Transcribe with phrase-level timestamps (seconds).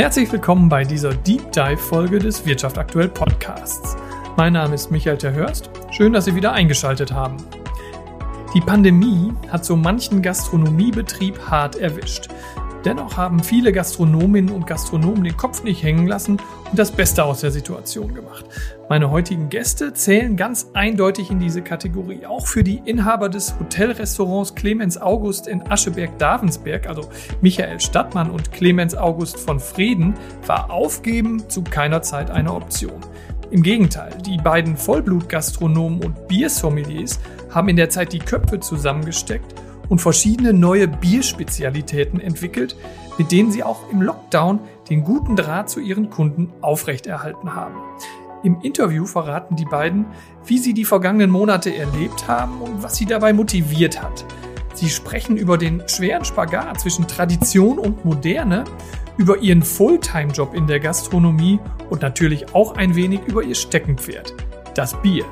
[0.00, 3.98] Herzlich willkommen bei dieser Deep Dive Folge des Wirtschaft aktuell Podcasts.
[4.34, 5.68] Mein Name ist Michael Terhörst.
[5.90, 7.36] Schön, dass Sie wieder eingeschaltet haben.
[8.54, 12.28] Die Pandemie hat so manchen Gastronomiebetrieb hart erwischt.
[12.84, 16.38] Dennoch haben viele Gastronominnen und Gastronomen den Kopf nicht hängen lassen
[16.70, 18.46] und das Beste aus der Situation gemacht.
[18.88, 22.24] Meine heutigen Gäste zählen ganz eindeutig in diese Kategorie.
[22.24, 27.10] Auch für die Inhaber des Hotelrestaurants Clemens August in Ascheberg-Davensberg, also
[27.42, 30.14] Michael Stadtmann und Clemens August von Frieden,
[30.46, 33.00] war Aufgeben zu keiner Zeit eine Option.
[33.50, 39.54] Im Gegenteil, die beiden Vollblutgastronomen und Biersommeliers haben in der Zeit die Köpfe zusammengesteckt
[39.90, 42.76] und verschiedene neue Bierspezialitäten entwickelt,
[43.18, 47.74] mit denen sie auch im Lockdown den guten Draht zu ihren Kunden aufrechterhalten haben.
[48.42, 50.06] Im Interview verraten die beiden,
[50.46, 54.24] wie sie die vergangenen Monate erlebt haben und was sie dabei motiviert hat.
[54.72, 58.64] Sie sprechen über den schweren Spagat zwischen Tradition und Moderne,
[59.18, 61.58] über ihren Fulltime-Job in der Gastronomie
[61.90, 64.32] und natürlich auch ein wenig über ihr Steckenpferd,
[64.74, 65.26] das Bier.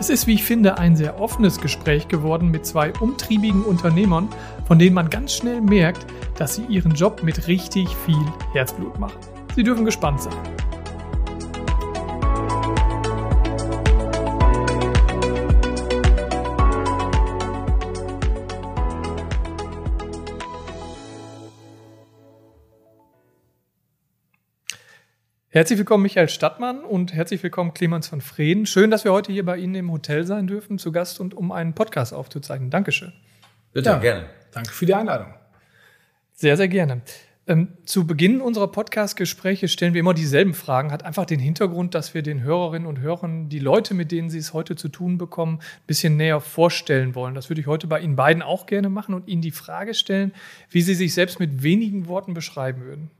[0.00, 4.30] Es ist, wie ich finde, ein sehr offenes Gespräch geworden mit zwei umtriebigen Unternehmern,
[4.66, 6.06] von denen man ganz schnell merkt,
[6.38, 9.18] dass sie ihren Job mit richtig viel Herzblut machen.
[9.54, 10.32] Sie dürfen gespannt sein.
[25.52, 28.66] Herzlich willkommen, Michael Stadtmann und herzlich willkommen, Clemens von Freden.
[28.66, 31.50] Schön, dass wir heute hier bei Ihnen im Hotel sein dürfen, zu Gast und um
[31.50, 32.70] einen Podcast aufzuzeichnen.
[32.70, 33.12] Dankeschön.
[33.72, 34.26] Bitte, ja, gerne.
[34.52, 35.34] Danke für die Einladung.
[36.34, 37.02] Sehr, sehr gerne.
[37.48, 40.92] Ähm, zu Beginn unserer Podcast-Gespräche stellen wir immer dieselben Fragen.
[40.92, 44.38] Hat einfach den Hintergrund, dass wir den Hörerinnen und Hörern die Leute, mit denen sie
[44.38, 47.34] es heute zu tun bekommen, ein bisschen näher vorstellen wollen.
[47.34, 50.32] Das würde ich heute bei Ihnen beiden auch gerne machen und Ihnen die Frage stellen,
[50.70, 53.10] wie Sie sich selbst mit wenigen Worten beschreiben würden.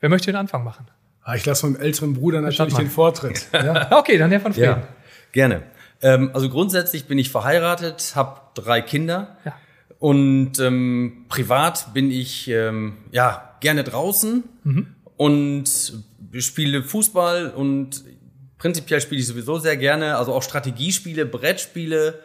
[0.00, 0.88] Wer möchte den Anfang machen?
[1.26, 3.48] Ah, ich lasse meinem älteren Bruder natürlich den Vortritt.
[3.52, 3.98] Ja?
[3.98, 4.64] okay, dann der von Frieden.
[4.66, 4.88] Ja,
[5.32, 5.64] gerne.
[6.00, 9.52] Ähm, also grundsätzlich bin ich verheiratet, habe drei Kinder ja.
[9.98, 14.94] und ähm, privat bin ich ähm, ja gerne draußen mhm.
[15.16, 15.68] und
[16.38, 18.04] spiele Fußball und
[18.58, 22.20] prinzipiell spiele ich sowieso sehr gerne, also auch Strategiespiele, Brettspiele.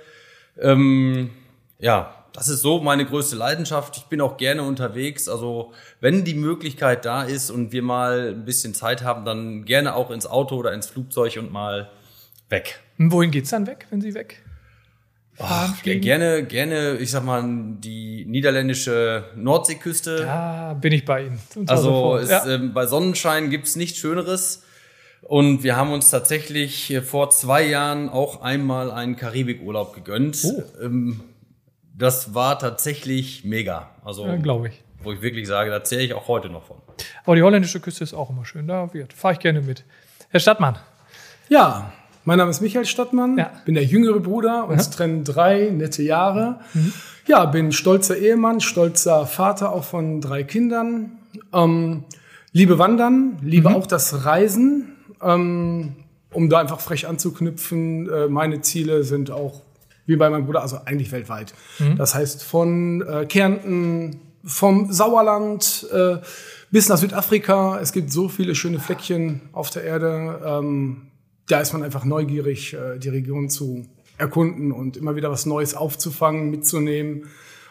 [0.59, 1.31] Ähm,
[1.79, 3.97] ja, das ist so meine größte Leidenschaft.
[3.97, 5.27] Ich bin auch gerne unterwegs.
[5.27, 9.95] Also wenn die Möglichkeit da ist und wir mal ein bisschen Zeit haben, dann gerne
[9.95, 11.89] auch ins Auto oder ins Flugzeug und mal
[12.49, 12.79] weg.
[12.97, 14.41] Und wohin geht's dann weg, wenn Sie weg?
[15.39, 17.43] Ach, gerne, gerne, ich sag mal,
[17.79, 20.21] die niederländische Nordseeküste.
[20.21, 21.39] Ja, bin ich bei Ihnen.
[21.67, 22.45] Also ist, ja.
[22.47, 24.63] ähm, bei Sonnenschein gibt's nichts Schöneres.
[25.23, 30.39] Und wir haben uns tatsächlich vor zwei Jahren auch einmal einen Karibikurlaub gegönnt.
[30.43, 30.63] Oh.
[30.81, 31.21] Ähm,
[32.01, 33.89] das war tatsächlich mega.
[34.03, 34.83] Also, ja, glaube ich.
[35.03, 36.77] Wo ich wirklich sage, da zähle ich auch heute noch von.
[37.25, 38.67] Aber die holländische Küste ist auch immer schön.
[38.67, 39.83] Da fahre ich gerne mit.
[40.29, 40.77] Herr Stadtmann.
[41.49, 41.91] Ja,
[42.23, 43.51] mein Name ist Michael Stadtmann, ja.
[43.65, 44.91] bin der jüngere Bruder, uns ja.
[44.91, 46.59] trennen drei nette Jahre.
[46.73, 46.93] Mhm.
[47.27, 51.11] Ja, bin stolzer Ehemann, stolzer Vater auch von drei Kindern.
[51.53, 52.03] Ähm,
[52.51, 53.75] liebe Wandern, liebe mhm.
[53.75, 54.95] auch das Reisen.
[55.21, 55.95] Ähm,
[56.31, 59.61] um da einfach frech anzuknüpfen, äh, meine Ziele sind auch
[60.11, 61.53] wie bei meinem Bruder, also eigentlich weltweit.
[61.79, 61.97] Mhm.
[61.97, 66.17] Das heißt von äh, Kärnten, vom Sauerland äh,
[66.69, 67.79] bis nach Südafrika.
[67.79, 70.41] Es gibt so viele schöne Fleckchen auf der Erde.
[70.45, 71.07] Ähm,
[71.47, 73.85] da ist man einfach neugierig, äh, die Region zu
[74.17, 77.27] erkunden und immer wieder was Neues aufzufangen, mitzunehmen.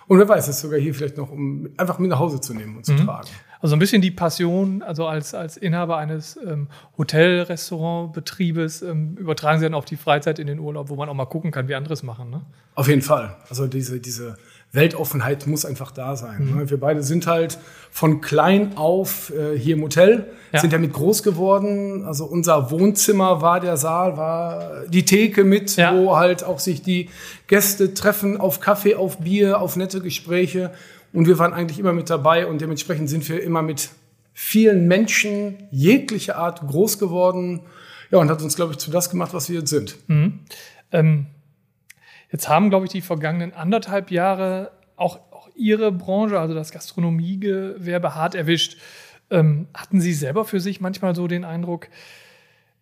[0.06, 2.76] Und wer weiß, es sogar hier vielleicht noch, um einfach mit nach Hause zu nehmen
[2.76, 3.04] und zu mhm.
[3.04, 3.28] tragen.
[3.62, 9.66] Also ein bisschen die Passion, also als, als Inhaber eines ähm, Hotel-Restaurant-Betriebes, ähm, übertragen Sie
[9.66, 11.92] dann auf die Freizeit in den Urlaub, wo man auch mal gucken kann, wie andere
[11.92, 12.30] es machen.
[12.30, 12.40] Ne?
[12.74, 13.36] Auf jeden Fall.
[13.50, 14.38] Also diese, diese
[14.72, 16.46] Weltoffenheit muss einfach da sein.
[16.46, 16.56] Mhm.
[16.56, 16.70] Ne?
[16.70, 17.58] Wir beide sind halt
[17.90, 20.60] von klein auf äh, hier im Hotel, ja.
[20.60, 22.04] sind damit groß geworden.
[22.04, 25.94] Also unser Wohnzimmer war der Saal, war die Theke mit, ja.
[25.94, 27.10] wo halt auch sich die
[27.48, 30.70] Gäste treffen auf Kaffee, auf Bier, auf nette Gespräche.
[31.12, 33.90] Und wir waren eigentlich immer mit dabei und dementsprechend sind wir immer mit
[34.32, 37.60] vielen Menschen jeglicher Art groß geworden.
[38.10, 39.96] Ja, und hat uns, glaube ich, zu das gemacht, was wir jetzt sind.
[40.08, 40.40] Mhm.
[40.92, 41.26] Ähm,
[42.30, 48.14] jetzt haben, glaube ich, die vergangenen anderthalb Jahre auch, auch Ihre Branche, also das Gastronomiegewerbe,
[48.14, 48.78] hart erwischt.
[49.30, 51.88] Ähm, hatten Sie selber für sich manchmal so den Eindruck,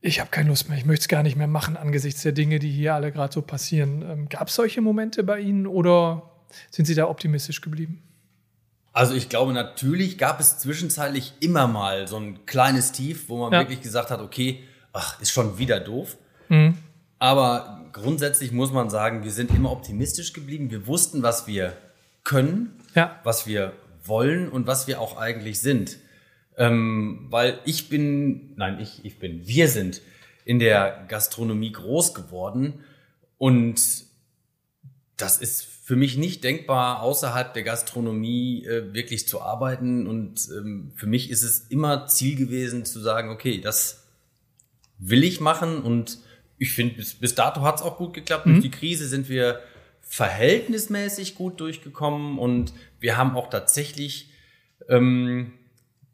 [0.00, 2.60] ich habe keine Lust mehr, ich möchte es gar nicht mehr machen angesichts der Dinge,
[2.60, 4.02] die hier alle gerade so passieren.
[4.08, 6.30] Ähm, Gab es solche Momente bei Ihnen oder
[6.70, 8.02] sind Sie da optimistisch geblieben?
[8.92, 13.52] Also ich glaube, natürlich gab es zwischenzeitlich immer mal so ein kleines Tief, wo man
[13.52, 13.60] ja.
[13.60, 16.16] wirklich gesagt hat, okay, ach, ist schon wieder doof.
[16.48, 16.78] Mhm.
[17.18, 20.70] Aber grundsätzlich muss man sagen, wir sind immer optimistisch geblieben.
[20.70, 21.76] Wir wussten, was wir
[22.24, 23.18] können, ja.
[23.24, 23.72] was wir
[24.04, 25.98] wollen und was wir auch eigentlich sind.
[26.56, 30.00] Ähm, weil ich bin, nein, ich, ich bin, wir sind
[30.44, 32.84] in der Gastronomie groß geworden
[33.36, 33.80] und
[35.16, 40.06] das ist für mich nicht denkbar, außerhalb der Gastronomie äh, wirklich zu arbeiten.
[40.06, 44.06] Und ähm, für mich ist es immer Ziel gewesen zu sagen, okay, das
[44.98, 45.80] will ich machen.
[45.80, 46.18] Und
[46.58, 48.44] ich finde, bis, bis dato hat es auch gut geklappt.
[48.44, 48.50] Mhm.
[48.50, 49.62] Durch die Krise sind wir
[50.02, 54.30] verhältnismäßig gut durchgekommen und wir haben auch tatsächlich
[54.90, 55.54] ähm,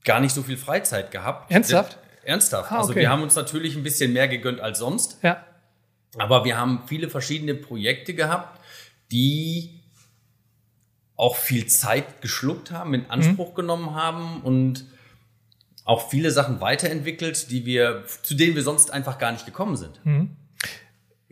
[0.04, 1.50] gar nicht so viel Freizeit gehabt.
[1.50, 1.98] Ernsthaft?
[2.22, 2.70] Ernsthaft.
[2.70, 3.00] Ah, also okay.
[3.00, 5.18] Also wir haben uns natürlich ein bisschen mehr gegönnt als sonst.
[5.24, 5.44] Ja.
[6.16, 8.60] Aber wir haben viele verschiedene Projekte gehabt,
[9.10, 9.80] die
[11.16, 13.54] auch viel Zeit geschluckt haben, in Anspruch mhm.
[13.54, 14.84] genommen haben und
[15.84, 20.04] auch viele Sachen weiterentwickelt, die wir, zu denen wir sonst einfach gar nicht gekommen sind.
[20.04, 20.36] Mhm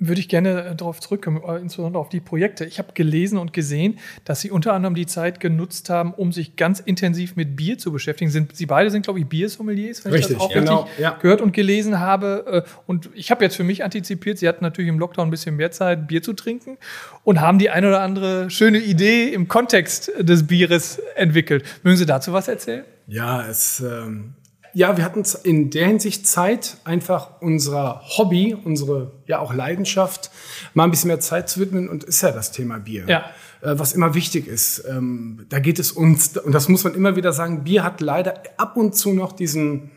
[0.08, 2.64] würde ich gerne äh, darauf zurückkommen, äh, insbesondere auf die Projekte.
[2.64, 6.56] Ich habe gelesen und gesehen, dass Sie unter anderem die Zeit genutzt haben, um sich
[6.56, 8.30] ganz intensiv mit Bier zu beschäftigen.
[8.30, 11.18] Sind, Sie beide sind, glaube ich, Biersommeliers, wenn richtig, ich das auch genau, richtig ja.
[11.20, 12.64] gehört und gelesen habe.
[12.66, 15.56] Äh, und ich habe jetzt für mich antizipiert, Sie hatten natürlich im Lockdown ein bisschen
[15.56, 16.78] mehr Zeit, Bier zu trinken
[17.24, 21.64] und haben die eine oder andere schöne Idee im Kontext des Bieres entwickelt.
[21.82, 22.84] Mögen Sie dazu was erzählen?
[23.06, 24.34] Ja, es ähm,
[24.74, 30.30] ja, wir hatten in der Hinsicht Zeit, einfach unserer Hobby, unsere ja auch Leidenschaft,
[30.74, 33.04] mal ein bisschen mehr Zeit zu widmen und ist ja das Thema Bier.
[33.06, 33.24] Ja.
[33.62, 34.84] Äh, was immer wichtig ist.
[34.88, 38.42] Ähm, da geht es uns, und das muss man immer wieder sagen, Bier hat leider
[38.56, 39.90] ab und zu noch diesen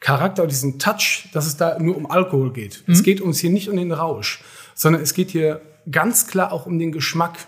[0.00, 2.82] Charakter, diesen Touch, dass es da nur um Alkohol geht.
[2.86, 2.92] Mhm.
[2.92, 4.42] Es geht uns hier nicht um den Rausch,
[4.74, 7.38] sondern es geht hier ganz klar auch um den Geschmack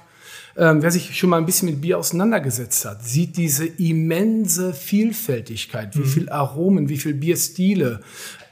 [0.58, 5.96] ähm, wer sich schon mal ein bisschen mit Bier auseinandergesetzt hat, sieht diese immense Vielfältigkeit,
[5.96, 6.06] wie mhm.
[6.06, 8.00] viel Aromen, wie viel Bierstile.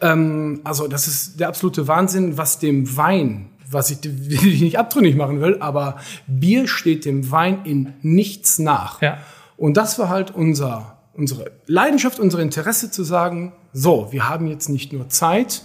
[0.00, 3.98] Ähm, also das ist der absolute Wahnsinn, was dem Wein was ich,
[4.28, 5.96] ich nicht abtrünnig machen will, aber
[6.28, 9.02] Bier steht dem Wein in nichts nach.
[9.02, 9.18] Ja.
[9.56, 14.68] Und das war halt unser, unsere Leidenschaft, unser Interesse zu sagen, so, wir haben jetzt
[14.68, 15.62] nicht nur Zeit,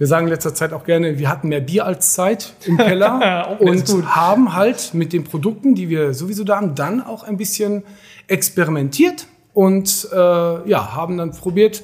[0.00, 3.56] wir sagen in letzter Zeit auch gerne, wir hatten mehr Bier als Zeit im Keller
[3.60, 7.82] und haben halt mit den Produkten, die wir sowieso da haben, dann auch ein bisschen
[8.26, 11.82] experimentiert und äh, ja, haben dann probiert,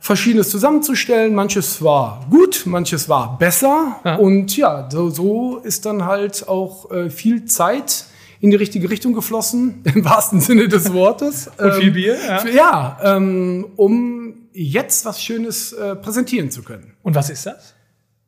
[0.00, 1.32] Verschiedenes zusammenzustellen.
[1.32, 4.00] Manches war gut, manches war besser.
[4.04, 4.16] Ja.
[4.16, 8.06] Und ja, so, so ist dann halt auch äh, viel Zeit
[8.40, 11.52] in die richtige Richtung geflossen, im wahrsten Sinne des Wortes.
[11.56, 12.48] Und viel ähm, Bier, ja.
[12.48, 14.17] ja ähm, um
[14.58, 16.94] jetzt was Schönes äh, präsentieren zu können.
[17.02, 17.74] Und was ist das?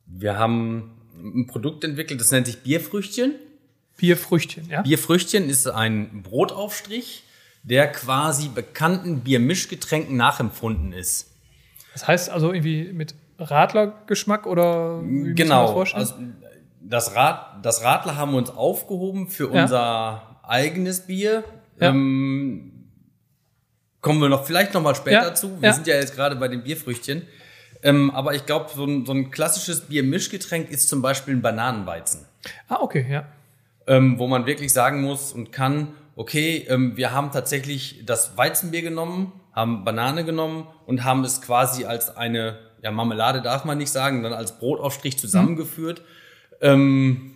[0.05, 3.35] Wir haben ein Produkt entwickelt, das nennt sich Bierfrüchtchen.
[3.97, 4.81] Bierfrüchtchen, ja.
[4.81, 7.23] Bierfrüchtchen ist ein Brotaufstrich,
[7.63, 11.31] der quasi bekannten Biermischgetränken nachempfunden ist.
[11.93, 15.79] Das heißt also irgendwie mit Radlergeschmack oder wie genau.
[15.83, 16.15] Das, also
[16.81, 19.63] das, Rad, das Radler haben wir uns aufgehoben für ja.
[19.63, 21.43] unser eigenes Bier.
[21.79, 21.89] Ja.
[21.89, 22.70] Ähm,
[24.01, 25.61] Kommen wir noch vielleicht noch mal später ja, zu.
[25.61, 25.73] Wir ja.
[25.73, 27.27] sind ja jetzt gerade bei den Bierfrüchtchen.
[27.83, 32.25] Ähm, aber ich glaube, so ein, so ein klassisches Biermischgetränk ist zum Beispiel ein Bananenweizen.
[32.67, 33.25] Ah, okay, ja.
[33.87, 38.81] Ähm, wo man wirklich sagen muss und kann, okay, ähm, wir haben tatsächlich das Weizenbier
[38.83, 43.91] genommen, haben Banane genommen und haben es quasi als eine, ja, Marmelade darf man nicht
[43.91, 46.01] sagen, dann als Brotaufstrich zusammengeführt.
[46.63, 47.35] Mhm.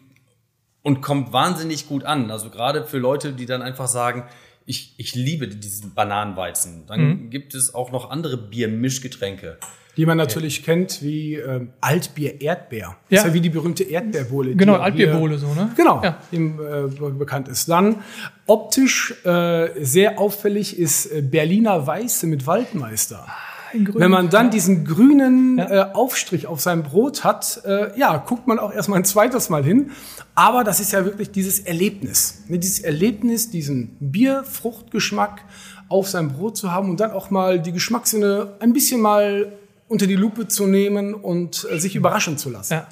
[0.84, 2.30] und kommt wahnsinnig gut an.
[2.30, 4.26] Also gerade für Leute, die dann einfach sagen,
[4.66, 6.86] ich, ich liebe diesen Bananenweizen.
[6.88, 7.30] Dann mhm.
[7.30, 9.58] gibt es auch noch andere Biermischgetränke.
[9.98, 10.66] Die man natürlich ja.
[10.66, 12.80] kennt wie ähm, Altbier Erdbeer.
[12.80, 12.98] Ja.
[13.10, 14.56] Das ist ja wie die berühmte Erdbeerbohle.
[14.56, 15.72] Genau, Altbierbohle so, ne?
[15.78, 16.20] Genau, ja.
[16.32, 17.70] die äh, bekannt ist.
[17.70, 17.98] Dann
[18.46, 23.26] optisch äh, sehr auffällig ist äh, Berliner Weiße mit Waldmeister.
[23.74, 28.60] Wenn man dann diesen grünen äh, Aufstrich auf seinem Brot hat, äh, ja, guckt man
[28.60, 29.92] auch erstmal ein zweites Mal hin.
[30.36, 32.44] Aber das ist ja wirklich dieses Erlebnis.
[32.48, 35.44] Ne, dieses Erlebnis, diesen Bierfruchtgeschmack
[35.90, 39.52] auf seinem Brot zu haben und dann auch mal die Geschmackssinne ein bisschen mal
[39.88, 42.74] unter die Lupe zu nehmen und äh, sich überraschen zu lassen.
[42.74, 42.88] Ja.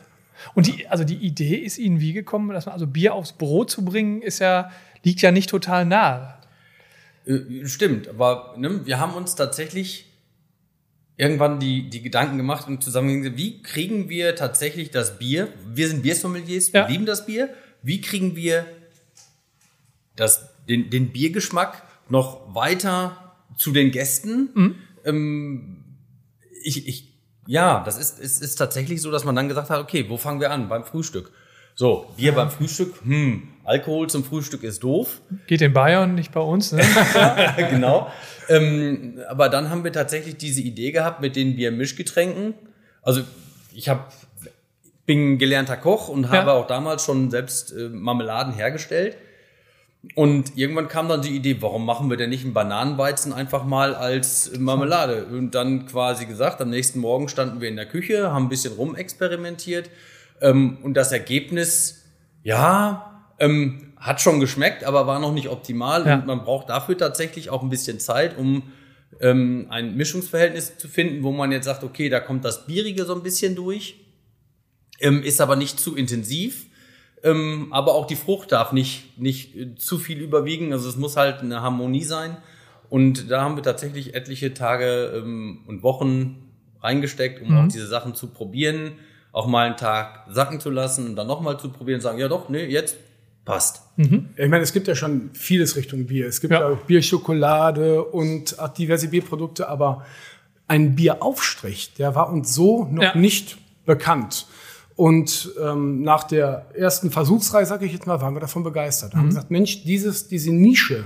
[0.56, 3.70] Und die, also die Idee ist Ihnen wie gekommen, dass man also Bier aufs Brot
[3.70, 4.72] zu bringen, ist ja,
[5.04, 6.36] liegt ja nicht total nahe.
[7.26, 10.13] Äh, stimmt, aber ne, wir haben uns tatsächlich
[11.18, 15.50] irgendwann die, die Gedanken gemacht und zusammen, wie kriegen wir tatsächlich das Bier?
[15.68, 16.88] Wir sind Biersommeliers, ja.
[16.88, 17.50] wir lieben das Bier.
[17.82, 18.66] Wie kriegen wir
[20.16, 24.50] das, den, den Biergeschmack noch weiter zu den Gästen?
[24.54, 24.76] Mhm.
[25.06, 25.84] Ähm,
[26.64, 27.14] ich, ich,
[27.46, 30.40] ja, das ist, ist, ist tatsächlich so, dass man dann gesagt hat, okay, wo fangen
[30.40, 30.70] wir an?
[30.70, 31.32] Beim Frühstück.
[31.76, 35.22] So, Bier beim Frühstück, hm, Alkohol zum Frühstück ist doof.
[35.48, 36.84] Geht in Bayern, nicht bei uns, ne?
[37.70, 38.12] genau.
[38.50, 42.54] Ähm, aber dann haben wir tatsächlich diese Idee gehabt mit den Biermischgetränken.
[43.02, 43.22] Also
[43.74, 44.04] ich habe
[45.06, 46.54] bin gelernter Koch und habe ja.
[46.54, 49.18] auch damals schon selbst äh, Marmeladen hergestellt.
[50.16, 53.96] Und irgendwann kam dann die Idee, warum machen wir denn nicht einen Bananenweizen einfach mal
[53.96, 55.26] als Marmelade?
[55.26, 58.74] Und dann quasi gesagt, am nächsten Morgen standen wir in der Küche, haben ein bisschen
[58.74, 59.90] rumexperimentiert.
[60.44, 62.04] Ähm, und das Ergebnis,
[62.44, 66.06] ja, ähm, hat schon geschmeckt, aber war noch nicht optimal.
[66.06, 66.16] Ja.
[66.16, 68.64] Und man braucht dafür tatsächlich auch ein bisschen Zeit, um
[69.20, 73.16] ähm, ein Mischungsverhältnis zu finden, wo man jetzt sagt, okay, da kommt das Bierige so
[73.16, 73.96] ein bisschen durch,
[75.00, 76.68] ähm, ist aber nicht zu intensiv
[77.24, 80.74] ähm, aber auch die Frucht darf nicht, nicht äh, zu viel überwiegen.
[80.74, 82.38] Also es muss halt eine Harmonie sein.
[82.90, 87.58] Und da haben wir tatsächlich etliche Tage ähm, und Wochen reingesteckt, um mhm.
[87.58, 88.94] auch diese Sachen zu probieren,
[89.34, 92.30] auch mal einen Tag sacken zu lassen und dann nochmal zu probieren und sagen, ja
[92.30, 92.96] doch, nee, jetzt
[93.44, 93.82] passt.
[93.98, 94.30] Mhm.
[94.38, 96.28] Ich meine, es gibt ja schon vieles Richtung Bier.
[96.28, 96.66] Es gibt ja.
[96.66, 100.06] auch Bierschokolade und diverse Bierprodukte, aber
[100.68, 103.18] ein Bieraufstrich, der war uns so noch ja.
[103.18, 104.48] nicht bekannt.
[104.96, 109.14] Und ähm, nach der ersten Versuchsreihe, sage ich jetzt mal, waren wir davon begeistert.
[109.14, 109.18] Mhm.
[109.18, 111.06] Haben gesagt, Mensch, dieses, diese Nische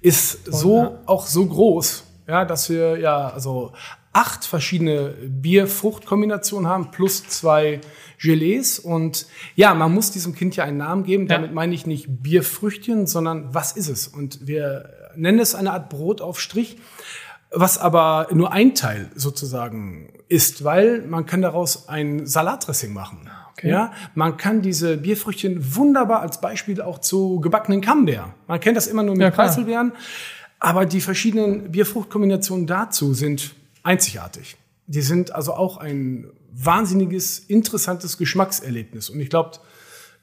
[0.00, 0.98] ist Voll, so ja.
[1.06, 3.72] auch so groß, ja, dass wir ja also
[4.18, 7.80] acht verschiedene Bierfruchtkombinationen haben plus zwei
[8.20, 11.28] Gelees und ja, man muss diesem Kind ja einen Namen geben.
[11.28, 11.36] Ja.
[11.36, 14.08] Damit meine ich nicht Bierfrüchtchen, sondern was ist es?
[14.08, 16.78] Und wir nennen es eine Art Brotaufstrich
[17.50, 23.30] was aber nur ein Teil sozusagen ist, weil man kann daraus ein Salatdressing machen.
[23.52, 23.70] Okay.
[23.70, 28.34] Ja, man kann diese Bierfrüchtchen wunderbar als Beispiel auch zu gebackenen Camembert.
[28.46, 29.92] Man kennt das immer nur mit ja, Preiselbeeren,
[30.60, 33.54] aber die verschiedenen Bierfruchtkombinationen dazu sind
[33.88, 34.56] einzigartig.
[34.86, 39.08] Die sind also auch ein wahnsinniges, interessantes Geschmackserlebnis.
[39.10, 39.52] Und ich glaube,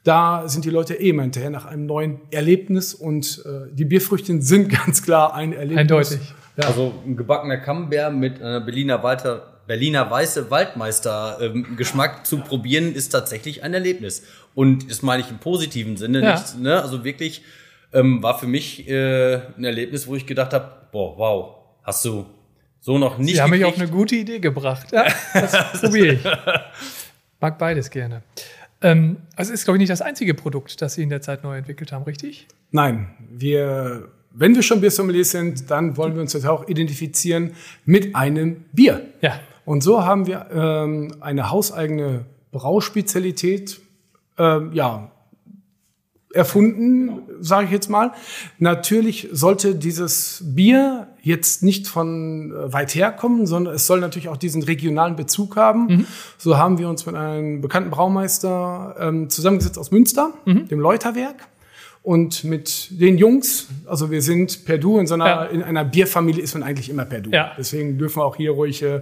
[0.04, 4.40] da sind die Leute eh immer hinterher nach einem neuen Erlebnis und äh, die Bierfrüchtchen
[4.40, 5.78] sind ganz klar ein Erlebnis.
[5.78, 6.20] Eindeutig.
[6.56, 6.68] Ja.
[6.68, 13.08] Also ein gebackener Camembert mit einer Berliner, Walter, Berliner weiße Waldmeister-Geschmack ähm, zu probieren, ist
[13.08, 14.22] tatsächlich ein Erlebnis.
[14.54, 16.34] Und das meine ich im positiven Sinne ja.
[16.34, 16.58] nicht.
[16.60, 16.80] Ne?
[16.80, 17.42] Also wirklich
[17.92, 22.26] ähm, war für mich äh, ein Erlebnis, wo ich gedacht habe, boah, wow, hast du
[22.86, 23.34] so noch nicht.
[23.34, 24.92] Sie haben mich auf eine gute Idee gebracht.
[24.92, 26.20] Ja, das probiere ich.
[27.40, 28.22] Mag beides gerne.
[28.80, 31.56] Ähm, also ist, glaube ich, nicht das einzige Produkt, das Sie in der Zeit neu
[31.56, 32.46] entwickelt haben, richtig?
[32.70, 37.54] Nein, wir wenn wir schon Biersommeliers sind, dann wollen wir uns jetzt auch identifizieren
[37.86, 39.00] mit einem Bier.
[39.20, 39.40] Ja.
[39.64, 43.80] Und so haben wir ähm, eine hauseigene Brauspezialität
[44.38, 45.10] ähm, ja,
[46.36, 48.12] erfunden, sage ich jetzt mal.
[48.58, 54.28] Natürlich sollte dieses Bier jetzt nicht von äh, weit her kommen, sondern es soll natürlich
[54.28, 55.86] auch diesen regionalen Bezug haben.
[55.86, 56.06] Mhm.
[56.38, 60.68] So haben wir uns mit einem bekannten Braumeister ähm, zusammengesetzt aus Münster, mhm.
[60.68, 61.48] dem Läuterwerk
[62.06, 65.44] und mit den Jungs, also wir sind per Du, in so einer, ja.
[65.46, 67.30] in einer Bierfamilie ist man eigentlich immer per Du.
[67.30, 67.50] Ja.
[67.58, 69.00] Deswegen dürfen wir auch hier ruhig äh,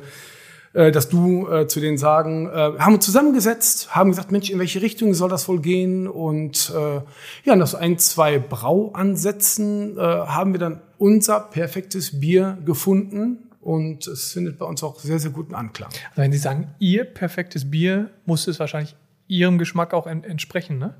[0.75, 2.49] äh, das Du äh, zu denen sagen.
[2.49, 6.07] Äh, haben uns zusammengesetzt, haben gesagt, Mensch, in welche Richtung soll das wohl gehen?
[6.07, 7.01] Und äh,
[7.45, 13.39] ja, nach so ein, zwei Brauansätzen äh, haben wir dann unser perfektes Bier gefunden.
[13.61, 15.89] Und es findet bei uns auch sehr, sehr guten Anklang.
[16.11, 18.95] Also wenn Sie sagen, Ihr perfektes Bier muss es wahrscheinlich
[19.27, 20.95] Ihrem Geschmack auch entsprechen, ne?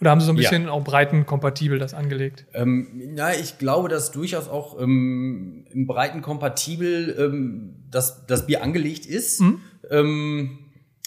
[0.00, 0.70] Oder haben Sie so ein bisschen ja.
[0.70, 2.46] auch breitenkompatibel das angelegt?
[2.54, 9.06] Ähm, ja, ich glaube, dass durchaus auch ähm, im breitenkompatibel ähm, das, das Bier angelegt
[9.06, 9.60] ist, mhm.
[9.90, 10.58] ähm,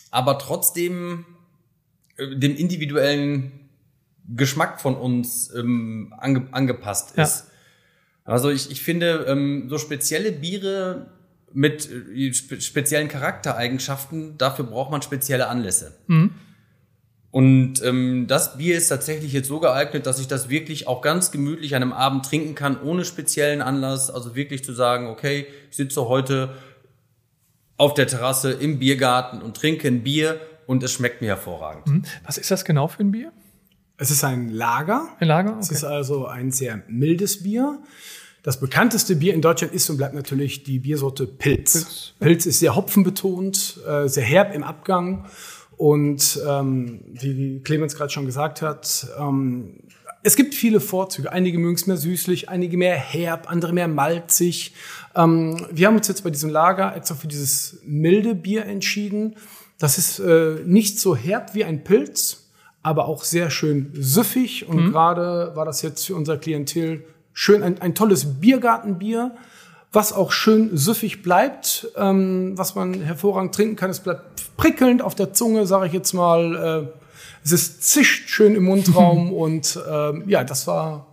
[0.10, 1.25] aber trotzdem
[2.17, 3.69] äh, dem individuellen
[4.27, 7.45] Geschmack von uns ähm, ange, angepasst ist.
[7.45, 7.51] Ja.
[8.25, 11.12] Also ich, ich finde, ähm, so spezielle Biere
[11.53, 15.98] mit äh, speziellen Charaktereigenschaften, dafür braucht man spezielle Anlässe.
[16.07, 16.31] Mhm.
[17.31, 21.31] Und ähm, das Bier ist tatsächlich jetzt so geeignet, dass ich das wirklich auch ganz
[21.31, 24.11] gemütlich an einem Abend trinken kann, ohne speziellen Anlass.
[24.11, 26.53] Also wirklich zu sagen, okay, ich sitze heute
[27.77, 31.88] auf der Terrasse im Biergarten und trinke ein Bier und es schmeckt mir hervorragend.
[31.88, 32.03] Mhm.
[32.25, 33.31] Was ist das genau für ein Bier?
[33.97, 35.07] Es ist ein Lager.
[35.19, 35.51] Ein Lager?
[35.51, 35.59] Okay.
[35.61, 37.79] Es ist also ein sehr mildes Bier.
[38.43, 41.73] Das bekannteste Bier in Deutschland ist und bleibt natürlich die Biersorte Pilz.
[41.73, 45.25] Pilz, Pilz ist sehr hopfenbetont, äh, sehr herb im Abgang
[45.81, 49.79] und ähm, wie Clemens gerade schon gesagt hat, ähm,
[50.21, 51.31] es gibt viele Vorzüge.
[51.31, 54.75] Einige mögen es mehr süßlich, einige mehr herb, andere mehr malzig.
[55.15, 59.38] Ähm, wir haben uns jetzt bei diesem Lager extra für dieses milde Bier entschieden.
[59.79, 62.51] Das ist äh, nicht so herb wie ein Pilz,
[62.83, 64.67] aber auch sehr schön süffig.
[64.69, 64.91] Und mhm.
[64.91, 69.35] gerade war das jetzt für unser Klientel schön ein, ein tolles Biergartenbier
[69.91, 73.89] was auch schön süffig bleibt, ähm, was man hervorragend trinken kann.
[73.89, 76.86] Es bleibt prickelnd auf der Zunge, sage ich jetzt mal.
[76.86, 76.98] Äh,
[77.43, 81.07] es ist zischt schön im Mundraum und äh, ja, das war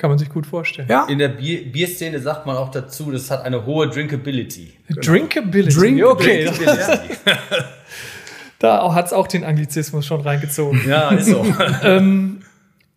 [0.00, 0.88] kann man sich gut vorstellen.
[0.88, 1.04] Ja?
[1.10, 4.72] In der Bier Bierszene sagt man auch dazu, das hat eine hohe Drinkability.
[4.88, 5.00] Genau.
[5.02, 5.78] Drinkability?
[5.78, 6.04] Drinkability.
[6.04, 6.44] Okay.
[6.46, 7.14] Drinkability.
[8.58, 10.80] da hat es auch den Anglizismus schon reingezogen.
[10.88, 11.44] Ja, ist so.
[11.82, 12.40] ähm,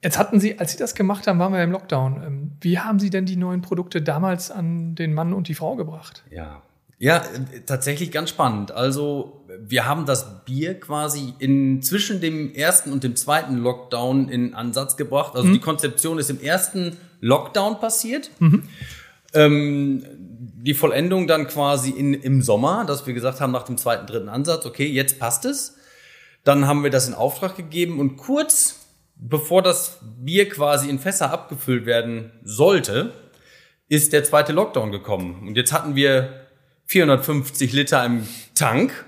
[0.04, 2.24] Jetzt hatten Sie, als Sie das gemacht haben, waren wir im Lockdown.
[2.26, 5.76] Ähm, wie haben Sie denn die neuen Produkte damals an den Mann und die Frau
[5.76, 6.24] gebracht?
[6.30, 6.62] Ja,
[7.00, 7.22] ja,
[7.66, 8.72] tatsächlich ganz spannend.
[8.72, 14.54] Also wir haben das Bier quasi in zwischen dem ersten und dem zweiten Lockdown in
[14.54, 15.36] Ansatz gebracht.
[15.36, 15.54] Also mhm.
[15.54, 18.30] die Konzeption ist im ersten Lockdown passiert.
[18.40, 18.64] Mhm.
[19.34, 24.06] Ähm, die Vollendung dann quasi in, im Sommer, dass wir gesagt haben nach dem zweiten,
[24.08, 25.76] dritten Ansatz, okay, jetzt passt es.
[26.44, 28.83] Dann haben wir das in Auftrag gegeben und kurz
[29.30, 33.14] bevor das Bier quasi in Fässer abgefüllt werden sollte,
[33.88, 35.48] ist der zweite Lockdown gekommen.
[35.48, 36.48] Und jetzt hatten wir
[36.88, 39.06] 450 Liter im Tank,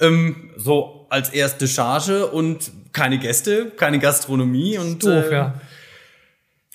[0.00, 5.60] ähm, so als erste Charge und keine Gäste, keine Gastronomie und doof, äh, ja.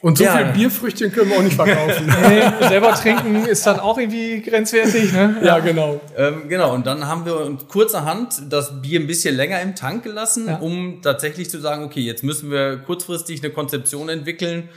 [0.01, 0.37] Und so ja.
[0.37, 2.07] viel Bierfrüchtchen können wir auch nicht verkaufen.
[2.29, 5.37] nee, selber trinken ist dann auch irgendwie grenzwertig, ne?
[5.43, 5.99] Ja, genau.
[6.15, 10.03] Ähm, genau, und dann haben wir uns kurzerhand das Bier ein bisschen länger im Tank
[10.03, 10.57] gelassen, ja.
[10.59, 14.69] um tatsächlich zu sagen, okay, jetzt müssen wir kurzfristig eine Konzeption entwickeln.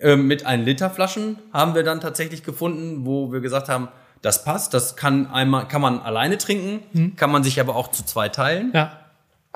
[0.00, 3.88] Ähm, mit 1 Liter Flaschen haben wir dann tatsächlich gefunden, wo wir gesagt haben,
[4.22, 7.16] das passt, das kann einmal, kann man alleine trinken, hm.
[7.16, 8.70] kann man sich aber auch zu zwei teilen.
[8.72, 8.98] Ja.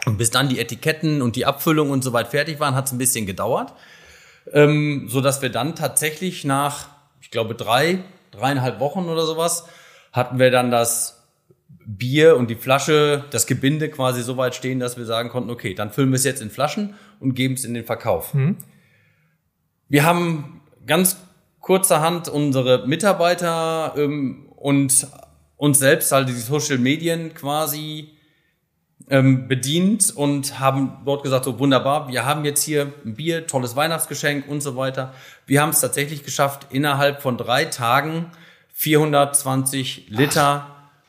[0.04, 2.92] Und bis dann die Etiketten und die Abfüllung und so weit fertig waren, hat es
[2.92, 3.72] ein bisschen gedauert.
[4.52, 6.88] Ähm, so dass wir dann tatsächlich nach,
[7.20, 8.00] ich glaube, drei,
[8.30, 9.66] dreieinhalb Wochen oder sowas,
[10.12, 11.24] hatten wir dann das
[11.84, 15.74] Bier und die Flasche, das Gebinde quasi so weit stehen, dass wir sagen konnten, okay,
[15.74, 18.34] dann füllen wir es jetzt in Flaschen und geben es in den Verkauf.
[18.34, 18.56] Mhm.
[19.88, 21.16] Wir haben ganz
[21.60, 25.06] kurzerhand unsere Mitarbeiter ähm, und
[25.56, 28.15] uns selbst, halt die Social Medien quasi
[29.08, 33.76] ähm, bedient und haben dort gesagt, so wunderbar, wir haben jetzt hier ein Bier, tolles
[33.76, 35.14] Weihnachtsgeschenk und so weiter.
[35.46, 38.30] Wir haben es tatsächlich geschafft, innerhalb von drei Tagen
[38.72, 40.66] 420 Liter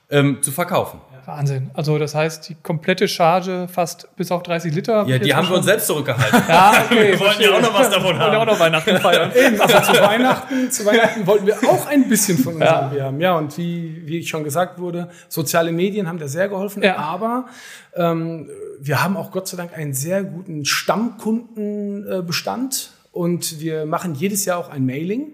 [0.10, 1.01] ähm, zu verkaufen.
[1.28, 1.70] Wahnsinn.
[1.74, 5.06] Also das heißt, die komplette Charge fast bis auf 30 Liter.
[5.08, 6.42] Ja, die haben wir uns selbst zurückgehalten.
[6.48, 7.12] ja, okay.
[7.12, 8.32] wir wollten ja auch noch was davon haben.
[8.32, 9.34] Wir auch noch Weihnachten feiern.
[9.36, 12.88] Eben, also zu Weihnachten, zu Weihnachten wollten wir auch ein bisschen von unserem ja.
[12.88, 13.20] Bier haben.
[13.20, 16.82] Ja, und wie, wie schon gesagt wurde, soziale Medien haben da sehr geholfen.
[16.82, 16.96] Ja.
[16.96, 17.48] Aber
[17.94, 22.92] ähm, wir haben auch Gott sei Dank einen sehr guten Stammkundenbestand.
[23.12, 25.34] Und wir machen jedes Jahr auch ein Mailing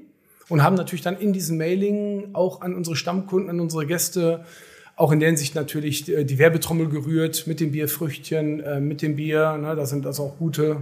[0.49, 4.43] und haben natürlich dann in diesem Mailing auch an unsere Stammkunden, an unsere Gäste
[4.95, 9.15] auch in der Hinsicht natürlich äh, die Werbetrommel gerührt mit den Bierfrüchtchen, äh, mit dem
[9.15, 9.57] Bier.
[9.57, 10.77] Ne, da sind also auch gute,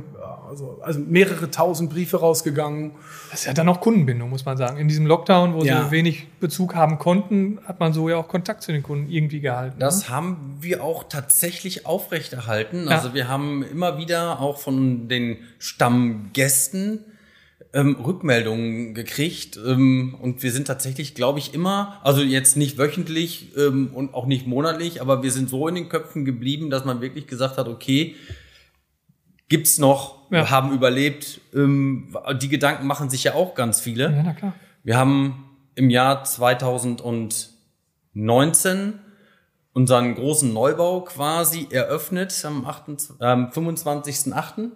[0.50, 2.92] also, also mehrere tausend Briefe rausgegangen.
[3.30, 4.78] Das ist ja dann auch Kundenbindung, muss man sagen.
[4.78, 5.86] In diesem Lockdown, wo ja.
[5.86, 9.40] sie wenig Bezug haben konnten, hat man so ja auch Kontakt zu den Kunden irgendwie
[9.40, 9.80] gehalten.
[9.80, 10.16] Das ne?
[10.16, 12.86] haben wir auch tatsächlich aufrechterhalten.
[12.86, 12.98] Ja.
[12.98, 17.06] Also wir haben immer wieder auch von den Stammgästen
[17.74, 23.56] ähm, Rückmeldungen gekriegt ähm, und wir sind tatsächlich, glaube ich, immer, also jetzt nicht wöchentlich
[23.58, 27.02] ähm, und auch nicht monatlich, aber wir sind so in den Köpfen geblieben, dass man
[27.02, 28.16] wirklich gesagt hat, okay,
[29.48, 30.40] gibt's noch, ja.
[30.40, 31.40] wir haben überlebt.
[31.54, 34.06] Ähm, die Gedanken machen sich ja auch ganz viele.
[34.06, 34.54] Ja, na klar.
[34.84, 39.00] Wir haben im Jahr 2019
[39.74, 44.72] unseren großen Neubau quasi eröffnet am 28, äh, 25.8.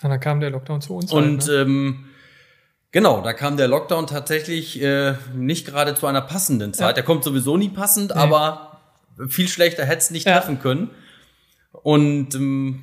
[0.00, 1.12] Dann kam der Lockdown zu uns.
[1.12, 1.54] Und halt, ne?
[1.54, 2.04] ähm,
[2.92, 6.88] Genau, da kam der Lockdown tatsächlich äh, nicht gerade zu einer passenden Zeit.
[6.88, 6.92] Ja.
[6.94, 8.20] Der kommt sowieso nie passend, nee.
[8.20, 8.80] aber
[9.28, 10.38] viel schlechter hätte es nicht ja.
[10.38, 10.90] treffen können.
[11.72, 12.82] Und ähm,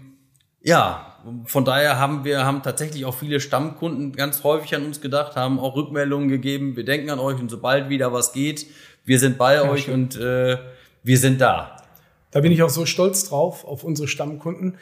[0.61, 1.13] ja,
[1.45, 5.59] von daher haben wir haben tatsächlich auch viele Stammkunden ganz häufig an uns gedacht, haben
[5.59, 6.75] auch Rückmeldungen gegeben.
[6.75, 8.67] Wir denken an euch und sobald wieder was geht,
[9.05, 9.93] wir sind bei ja, euch schön.
[9.93, 10.57] und äh,
[11.03, 11.77] wir sind da.
[12.31, 14.77] Da bin ich auch so stolz drauf auf unsere Stammkunden.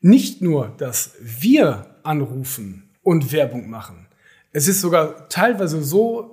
[0.00, 4.06] Nicht nur, dass wir anrufen und Werbung machen,
[4.54, 6.30] es ist sogar teilweise so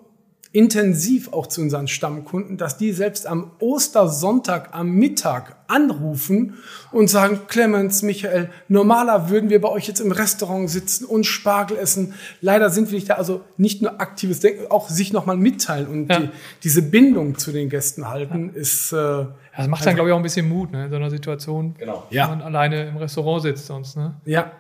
[0.54, 6.56] intensiv auch zu unseren Stammkunden, dass die selbst am Ostersonntag am Mittag anrufen
[6.92, 11.78] und sagen, Clemens, Michael, normaler würden wir bei euch jetzt im Restaurant sitzen und Spargel
[11.78, 12.14] essen.
[12.42, 13.14] Leider sind wir nicht da.
[13.14, 16.20] Also nicht nur aktives Denken, auch sich nochmal mitteilen und ja.
[16.20, 16.30] die,
[16.64, 18.62] diese Bindung zu den Gästen halten, ja.
[18.62, 18.92] ist...
[18.92, 19.26] Äh,
[19.58, 21.76] das macht dann, also glaube ich, auch ein bisschen Mut, ne, in so einer Situation,
[21.78, 22.06] genau.
[22.10, 23.98] wenn man alleine im Restaurant sitzt sonst.
[23.98, 24.16] Ne?
[24.24, 24.52] Ja,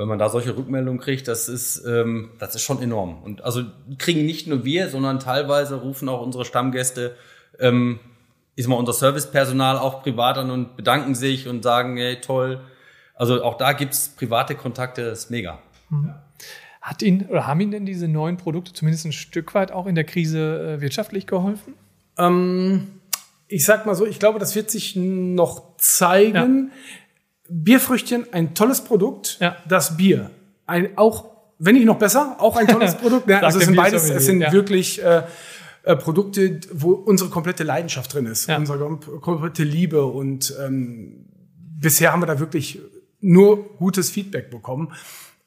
[0.00, 3.22] wenn man da solche Rückmeldungen kriegt, das ist, ähm, das ist schon enorm.
[3.22, 3.64] Und also
[3.98, 7.16] kriegen nicht nur wir, sondern teilweise rufen auch unsere Stammgäste,
[7.58, 8.00] ähm,
[8.56, 12.62] ist mal unser Servicepersonal auch privat an und bedanken sich und sagen, hey, toll.
[13.14, 15.58] Also auch da gibt's private Kontakte, das ist mega.
[15.90, 16.14] Mhm.
[16.80, 19.96] Hat Ihnen oder haben Ihnen denn diese neuen Produkte zumindest ein Stück weit auch in
[19.96, 21.74] der Krise äh, wirtschaftlich geholfen?
[22.16, 22.86] Ähm,
[23.48, 26.70] ich sag mal so, ich glaube, das wird sich noch zeigen.
[26.70, 26.76] Ja.
[27.50, 29.38] Bierfrüchtchen, ein tolles Produkt.
[29.40, 29.56] Ja.
[29.68, 30.30] Das Bier,
[30.66, 31.24] ein, auch,
[31.58, 33.28] wenn nicht noch besser, auch ein tolles Produkt.
[33.28, 34.52] Ja, also es sind beides, es sind ja.
[34.52, 35.22] wirklich äh,
[35.82, 38.56] äh, Produkte, wo unsere komplette Leidenschaft drin ist, ja.
[38.56, 41.26] unsere komplette Liebe und ähm,
[41.80, 42.80] bisher haben wir da wirklich
[43.20, 44.92] nur gutes Feedback bekommen.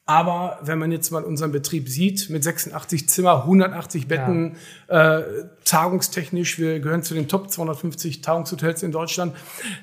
[0.06, 4.58] Aber wenn man jetzt mal unseren Betrieb sieht, mit 86 Zimmer, 180 Betten,
[4.90, 5.20] ja.
[5.20, 9.34] äh, tagungstechnisch, wir gehören zu den Top 250 Tagungshotels in Deutschland,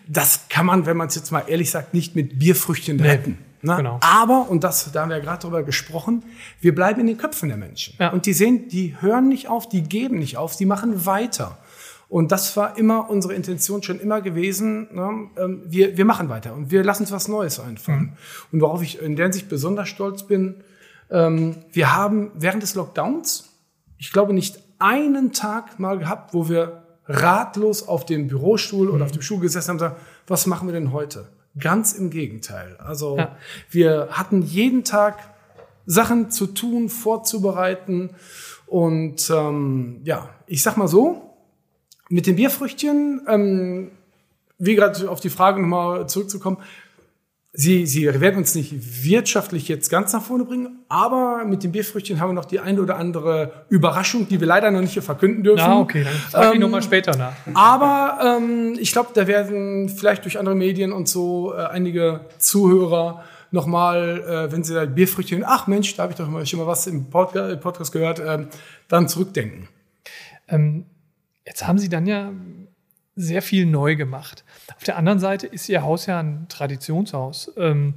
[0.07, 3.09] das kann man, wenn man es jetzt mal ehrlich sagt, nicht mit Bierfrüchtchen nee.
[3.09, 3.39] retten.
[3.63, 3.77] Ne?
[3.77, 3.99] Genau.
[4.03, 6.25] Aber, und das, da haben wir ja gerade drüber gesprochen,
[6.61, 7.95] wir bleiben in den Köpfen der Menschen.
[7.99, 8.11] Ja.
[8.11, 11.59] Und die sehen, die hören nicht auf, die geben nicht auf, die machen weiter.
[12.11, 14.89] Und das war immer unsere Intention schon immer gewesen.
[14.93, 15.31] Ne?
[15.37, 18.01] Ähm, wir, wir machen weiter und wir lassen uns was Neues einfallen.
[18.01, 18.13] Mhm.
[18.51, 20.57] Und worauf ich in der Hinsicht besonders stolz bin,
[21.09, 23.51] ähm, wir haben während des Lockdowns,
[23.97, 28.95] ich glaube, nicht einen Tag mal gehabt, wo wir ratlos auf dem Bürostuhl mhm.
[28.95, 31.29] oder auf dem Stuhl gesessen haben und gesagt, was machen wir denn heute?
[31.61, 32.77] Ganz im Gegenteil.
[32.79, 33.37] Also ja.
[33.71, 35.17] wir hatten jeden Tag
[35.87, 38.11] Sachen zu tun, vorzubereiten.
[38.67, 41.30] Und ähm, ja, ich sag mal so,
[42.11, 43.91] mit den Bierfrüchtchen, ähm,
[44.59, 46.59] wie gerade auf die Frage nochmal zurückzukommen,
[47.53, 52.21] Sie, Sie werden uns nicht wirtschaftlich jetzt ganz nach vorne bringen, aber mit den Bierfrüchtchen
[52.21, 55.43] haben wir noch die eine oder andere Überraschung, die wir leider noch nicht hier verkünden
[55.43, 55.61] dürfen.
[55.61, 57.33] Ah, okay, dann frage ich ähm, nochmal später nach.
[57.55, 63.25] Aber ähm, ich glaube, da werden vielleicht durch andere Medien und so äh, einige Zuhörer
[63.51, 66.69] nochmal, äh, wenn sie da Bierfrüchtchen, ach Mensch, da habe ich doch mal, schon mal
[66.69, 68.47] was im Podcast gehört, äh,
[68.87, 69.69] dann zurückdenken.
[70.47, 70.87] Ähm,
[71.51, 72.33] jetzt haben Sie dann ja
[73.17, 74.45] sehr viel neu gemacht.
[74.77, 77.53] Auf der anderen Seite ist Ihr Haus ja ein Traditionshaus.
[77.57, 77.95] Ähm,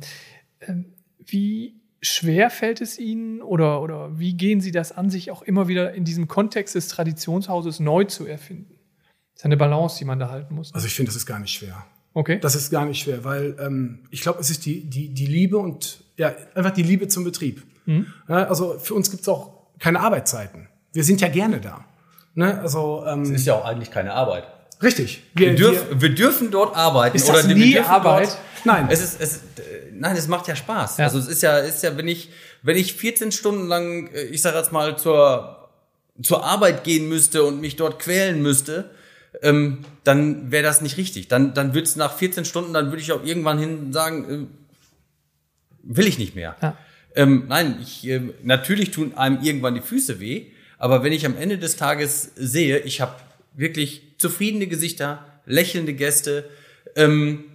[0.61, 5.43] ähm, wie schwer fällt es Ihnen oder, oder wie gehen Sie das an, sich auch
[5.43, 8.75] immer wieder in diesem Kontext des Traditionshauses neu zu erfinden?
[9.33, 10.73] Das ist eine Balance, die man da halten muss.
[10.73, 11.85] Also ich finde, das ist gar nicht schwer.
[12.15, 12.39] Okay.
[12.39, 15.57] Das ist gar nicht schwer, weil ähm, ich glaube, es ist die, die, die Liebe
[15.57, 17.63] und ja, einfach die Liebe zum Betrieb.
[17.85, 18.07] Mhm.
[18.27, 20.67] Ja, also für uns gibt es auch keine Arbeitszeiten.
[20.91, 21.85] Wir sind ja gerne da.
[22.35, 22.59] Ne?
[22.59, 24.45] Also, ähm, es ist ja auch eigentlich keine Arbeit.
[24.81, 25.23] Richtig.
[25.33, 27.15] Wir, wir, dürf, wir, wir dürfen dort arbeiten.
[27.15, 28.29] Ist das oder nie Arbeit?
[28.29, 28.87] Dort, nein.
[28.89, 29.41] Es ist, es,
[29.93, 30.97] nein, es macht ja Spaß.
[30.97, 31.05] Ja.
[31.05, 32.29] Also es ist ja, ist ja, wenn ich,
[32.61, 35.69] wenn ich 14 Stunden lang, äh, ich sage jetzt mal, zur,
[36.21, 38.89] zur Arbeit gehen müsste und mich dort quälen müsste,
[39.41, 41.27] ähm, dann wäre das nicht richtig.
[41.27, 45.83] Dann, dann würde es nach 14 Stunden, dann würde ich auch irgendwann hin sagen, äh,
[45.83, 46.55] will ich nicht mehr.
[46.61, 46.77] Ja.
[47.15, 50.47] Ähm, nein, ich, äh, natürlich tun einem irgendwann die Füße weh,
[50.83, 53.15] aber wenn ich am Ende des Tages sehe, ich habe
[53.53, 56.49] wirklich zufriedene Gesichter, lächelnde Gäste,
[56.97, 57.45] ähm,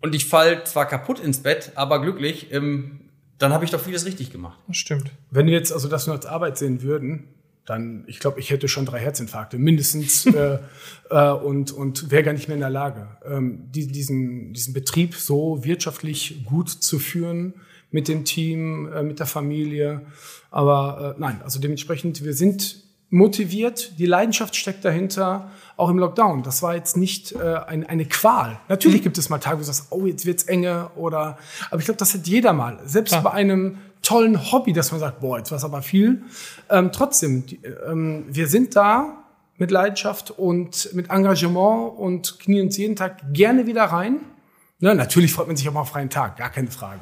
[0.00, 4.06] und ich fall zwar kaputt ins Bett, aber glücklich, ähm, dann habe ich doch vieles
[4.06, 4.58] richtig gemacht.
[4.66, 5.10] Das stimmt.
[5.30, 7.24] Wenn wir jetzt also das nur als Arbeit sehen würden,
[7.66, 10.58] dann, ich glaube, ich hätte schon drei Herzinfarkte mindestens äh,
[11.10, 15.14] äh, und, und wäre gar nicht mehr in der Lage, ähm, die, diesen, diesen Betrieb
[15.14, 17.52] so wirtschaftlich gut zu führen
[17.90, 20.02] mit dem Team, äh, mit der Familie.
[20.50, 26.42] Aber äh, nein, also dementsprechend, wir sind motiviert, die Leidenschaft steckt dahinter, auch im Lockdown.
[26.42, 28.58] Das war jetzt nicht äh, ein, eine Qual.
[28.68, 31.38] Natürlich gibt es mal Tage, wo du sagst, oh, jetzt wird's enge oder,
[31.70, 32.80] aber ich glaube, das hat jeder mal.
[32.84, 33.20] Selbst ja.
[33.20, 36.22] bei einem tollen Hobby, dass man sagt, boah, jetzt war's aber viel.
[36.70, 39.24] Ähm, trotzdem, die, ähm, wir sind da
[39.56, 44.20] mit Leidenschaft und mit Engagement und knien uns jeden Tag gerne wieder rein.
[44.80, 47.00] Ne, natürlich freut man sich auch mal auf freien Tag, gar keine Frage.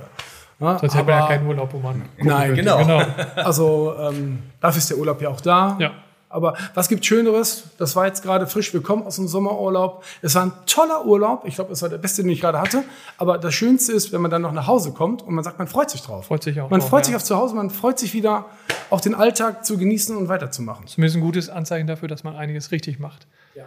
[0.61, 2.03] Ja, Sonst hätte man ja keinen Urlaub, wo man.
[2.19, 2.79] Nein, genau.
[2.79, 3.03] genau.
[3.37, 5.77] Also ähm, dafür ist der Urlaub ja auch da.
[5.81, 5.93] Ja.
[6.35, 7.63] Aber was gibt Schöneres?
[7.79, 8.75] Das war jetzt gerade frisch.
[8.75, 10.03] Wir kommen aus dem Sommerurlaub.
[10.21, 11.45] Es war ein toller Urlaub.
[11.47, 12.83] Ich glaube, es war der beste, den ich gerade hatte.
[13.19, 15.69] Aber das Schönste ist, wenn man dann noch nach Hause kommt und man sagt, man
[15.69, 16.27] freut sich drauf.
[16.27, 16.71] Freut sich auch.
[16.71, 17.07] Man drauf, freut ja.
[17.07, 17.55] sich auf zu Hause.
[17.55, 18.47] Man freut sich wieder,
[18.91, 20.89] auch den Alltag zu genießen und weiterzumachen.
[20.89, 23.29] Zumindest ein gutes Anzeichen dafür, dass man einiges richtig macht.
[23.55, 23.67] Ja.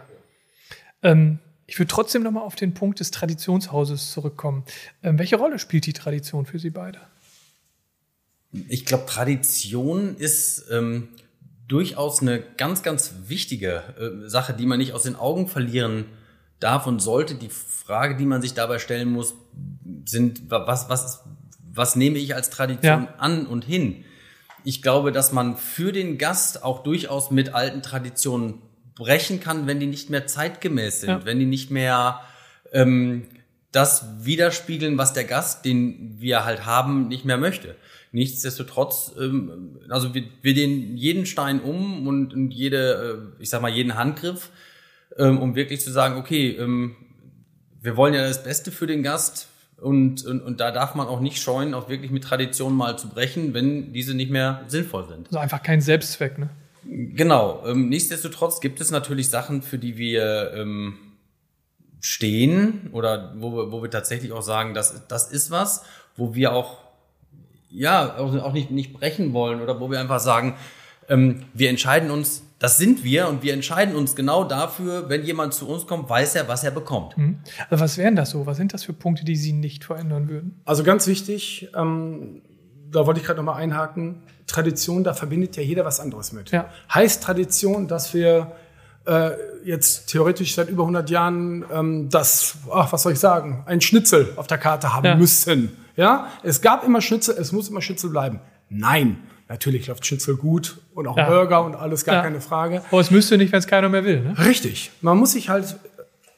[1.02, 4.64] Ähm, ich würde trotzdem nochmal auf den Punkt des Traditionshauses zurückkommen.
[5.02, 6.98] Ähm, welche Rolle spielt die Tradition für Sie beide?
[8.68, 11.08] Ich glaube, Tradition ist ähm,
[11.68, 16.06] durchaus eine ganz, ganz wichtige äh, Sache, die man nicht aus den Augen verlieren
[16.58, 17.34] darf und sollte.
[17.34, 19.34] Die Frage, die man sich dabei stellen muss,
[20.06, 21.24] sind, was, was,
[21.70, 23.14] was nehme ich als Tradition ja.
[23.18, 24.06] an und hin?
[24.64, 28.62] Ich glaube, dass man für den Gast auch durchaus mit alten Traditionen
[28.98, 31.24] brechen kann, wenn die nicht mehr zeitgemäß sind, ja.
[31.24, 32.20] wenn die nicht mehr
[32.72, 33.28] ähm,
[33.72, 37.76] das widerspiegeln, was der Gast, den wir halt haben, nicht mehr möchte.
[38.12, 43.62] Nichtsdestotrotz, ähm, also wir, wir den jeden Stein um und, und jede, äh, ich sag
[43.62, 44.50] mal, jeden Handgriff,
[45.16, 46.96] ähm, um wirklich zu sagen, okay, ähm,
[47.80, 49.48] wir wollen ja das Beste für den Gast
[49.80, 53.08] und, und, und da darf man auch nicht scheuen, auch wirklich mit Traditionen mal zu
[53.08, 55.28] brechen, wenn diese nicht mehr sinnvoll sind.
[55.28, 56.50] Also einfach kein Selbstzweck, ne?
[56.90, 57.62] Genau.
[57.66, 60.96] Ähm, nichtsdestotrotz gibt es natürlich Sachen, für die wir ähm,
[62.00, 65.84] stehen oder wo wir, wo wir tatsächlich auch sagen, das, das ist was,
[66.16, 66.78] wo wir auch
[67.70, 70.56] ja auch, auch nicht, nicht brechen wollen oder wo wir einfach sagen,
[71.08, 75.54] ähm, wir entscheiden uns das sind wir und wir entscheiden uns genau dafür, wenn jemand
[75.54, 77.16] zu uns kommt, weiß er, was er bekommt.
[77.16, 77.38] Mhm.
[77.70, 78.46] Also was wären das so?
[78.46, 80.60] Was sind das für Punkte, die Sie nicht verändern würden?
[80.64, 82.42] Also ganz wichtig, ähm,
[82.90, 86.50] da wollte ich gerade nochmal einhaken, Tradition, da verbindet ja jeder was anderes mit.
[86.50, 86.70] Ja.
[86.92, 88.52] Heißt Tradition, dass wir
[89.04, 89.30] äh,
[89.64, 94.32] jetzt theoretisch seit über 100 Jahren ähm, das, ach, was soll ich sagen, ein Schnitzel
[94.36, 95.16] auf der Karte haben ja.
[95.16, 95.76] müssen.
[95.96, 98.40] Ja, es gab immer Schnitzel, es muss immer Schnitzel bleiben.
[98.70, 101.28] Nein, natürlich läuft Schnitzel gut und auch ja.
[101.28, 102.22] Burger und alles, gar ja.
[102.22, 102.82] keine Frage.
[102.90, 104.20] Aber es müsste nicht, wenn es keiner mehr will.
[104.20, 104.38] Ne?
[104.38, 104.92] Richtig.
[105.00, 105.76] Man muss sich halt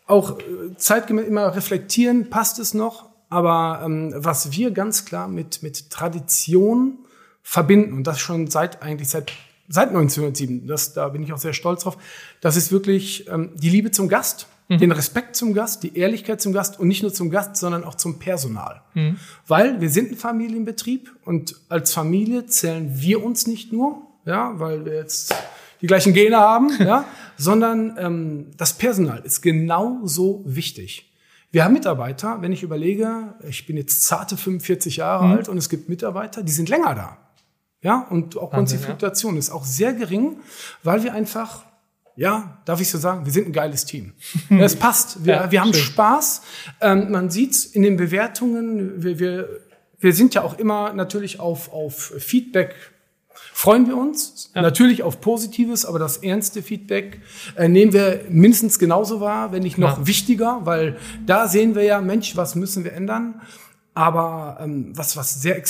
[0.06, 0.42] auch äh,
[0.76, 3.09] zeitgemäß immer reflektieren, passt es noch?
[3.30, 6.98] Aber ähm, was wir ganz klar mit, mit Tradition
[7.42, 9.32] verbinden, und das schon seit eigentlich seit
[9.70, 11.96] seit 1907, das, da bin ich auch sehr stolz drauf,
[12.40, 14.78] das ist wirklich ähm, die Liebe zum Gast, mhm.
[14.78, 17.94] den Respekt zum Gast, die Ehrlichkeit zum Gast und nicht nur zum Gast, sondern auch
[17.94, 18.82] zum Personal.
[18.94, 19.16] Mhm.
[19.46, 24.84] Weil wir sind ein Familienbetrieb und als Familie zählen wir uns nicht nur, ja, weil
[24.84, 25.32] wir jetzt
[25.80, 27.04] die gleichen Gene haben, ja,
[27.36, 31.09] sondern ähm, das Personal ist genauso wichtig.
[31.52, 35.32] Wir haben Mitarbeiter, wenn ich überlege, ich bin jetzt zarte 45 Jahre mhm.
[35.32, 37.18] alt und es gibt Mitarbeiter, die sind länger da.
[37.82, 40.36] Ja, und auch uns die Fluktuation ist auch sehr gering,
[40.82, 41.64] weil wir einfach,
[42.14, 44.12] ja, darf ich so sagen, wir sind ein geiles Team.
[44.50, 45.24] Es passt.
[45.24, 45.82] Wir, ja, wir haben schön.
[45.82, 46.42] Spaß.
[46.82, 49.02] Ähm, man sieht's in den Bewertungen.
[49.02, 49.48] Wir, wir,
[49.98, 52.74] wir sind ja auch immer natürlich auf, auf Feedback
[53.60, 54.50] freuen wir uns.
[54.54, 54.62] Ja.
[54.62, 57.20] Natürlich auf Positives, aber das ernste Feedback
[57.56, 60.06] äh, nehmen wir mindestens genauso wahr, wenn nicht noch ja.
[60.06, 60.96] wichtiger, weil
[61.26, 63.42] da sehen wir ja, Mensch, was müssen wir ändern?
[63.92, 65.62] Aber ähm, was, was, sehr,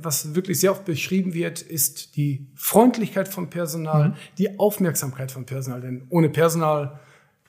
[0.00, 4.14] was wirklich sehr oft beschrieben wird, ist die Freundlichkeit vom Personal, mhm.
[4.36, 5.80] die Aufmerksamkeit vom Personal.
[5.80, 6.98] Denn ohne Personal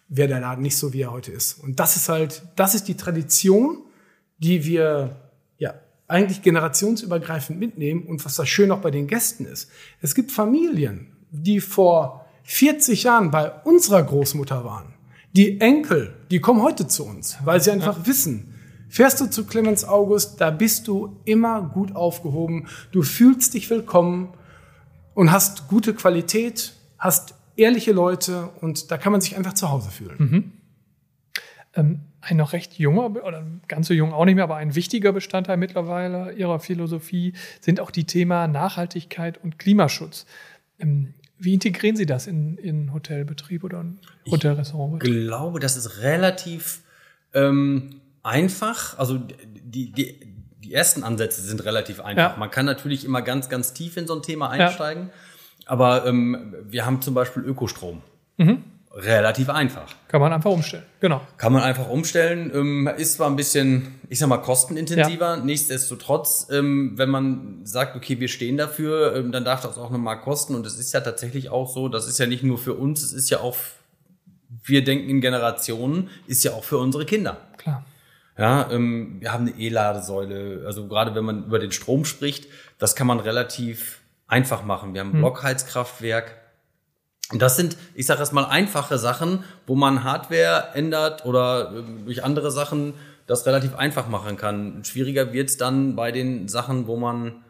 [0.08, 1.54] wäre der Laden nicht so, wie er heute ist.
[1.64, 3.80] Und das ist halt, das ist die Tradition,
[4.38, 5.16] die wir
[5.58, 5.74] ja
[6.10, 8.04] eigentlich generationsübergreifend mitnehmen.
[8.04, 9.70] Und was das schön auch bei den Gästen ist.
[10.02, 14.94] Es gibt Familien, die vor 40 Jahren bei unserer Großmutter waren.
[15.34, 18.08] Die Enkel, die kommen heute zu uns, weil sie einfach ja.
[18.08, 18.56] wissen,
[18.90, 22.68] Fährst du zu Clemens August, da bist du immer gut aufgehoben.
[22.92, 24.34] Du fühlst dich willkommen
[25.14, 29.92] und hast gute Qualität, hast ehrliche Leute und da kann man sich einfach zu Hause
[29.92, 30.16] fühlen.
[30.18, 30.52] Mhm.
[31.76, 35.14] Ähm, ein noch recht junger, oder ganz so jung auch nicht mehr, aber ein wichtiger
[35.14, 40.26] Bestandteil mittlerweile Ihrer Philosophie sind auch die Themen Nachhaltigkeit und Klimaschutz.
[40.80, 45.02] Ähm, wie integrieren Sie das in, in Hotelbetrieb oder in Hotelrestaurant?
[45.04, 46.82] Ich glaube, das ist relativ
[47.34, 49.00] ähm, einfach.
[49.00, 50.20] Also die, die,
[50.60, 52.34] die ersten Ansätze sind relativ einfach.
[52.34, 52.38] Ja.
[52.38, 55.04] Man kann natürlich immer ganz, ganz tief in so ein Thema einsteigen.
[55.08, 55.14] Ja.
[55.66, 58.02] Aber ähm, wir haben zum Beispiel Ökostrom.
[58.38, 58.64] Mhm.
[59.02, 59.94] Relativ einfach.
[60.08, 61.22] Kann man einfach umstellen, genau.
[61.38, 62.52] Kann man einfach umstellen.
[62.54, 65.38] Ähm, ist zwar ein bisschen, ich sag mal, kostenintensiver.
[65.38, 65.44] Ja.
[65.44, 70.20] Nichtsdestotrotz, ähm, wenn man sagt, okay, wir stehen dafür, ähm, dann darf das auch nochmal
[70.20, 70.54] kosten.
[70.54, 73.14] Und es ist ja tatsächlich auch so, das ist ja nicht nur für uns, es
[73.14, 73.56] ist ja auch,
[74.64, 77.38] wir denken in Generationen, ist ja auch für unsere Kinder.
[77.58, 77.86] Klar.
[78.38, 80.64] Ja, wir haben eine E-Ladesäule.
[80.66, 84.94] Also gerade wenn man über den Strom spricht, das kann man relativ einfach machen.
[84.94, 85.22] Wir haben ein hm.
[85.22, 86.39] Blockheizkraftwerk.
[87.34, 92.50] Das sind, ich sage erst mal, einfache Sachen, wo man Hardware ändert oder durch andere
[92.52, 92.96] Sachen
[93.28, 94.84] das relativ einfach machen kann.
[94.84, 97.44] Schwieriger wird's dann bei den Sachen, wo man,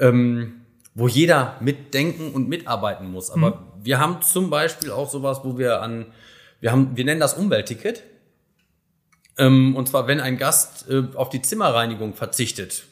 [0.00, 0.62] ähm,
[0.94, 3.30] wo jeder mitdenken und mitarbeiten muss.
[3.30, 3.84] Aber mhm.
[3.84, 6.06] wir haben zum Beispiel auch sowas, wo wir an,
[6.60, 8.02] wir haben, wir nennen das Umweltticket.
[9.38, 12.86] Ähm, und zwar, wenn ein Gast äh, auf die Zimmerreinigung verzichtet,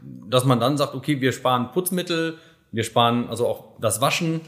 [0.00, 2.38] dass man dann sagt, okay, wir sparen Putzmittel,
[2.70, 4.42] wir sparen also auch das Waschen.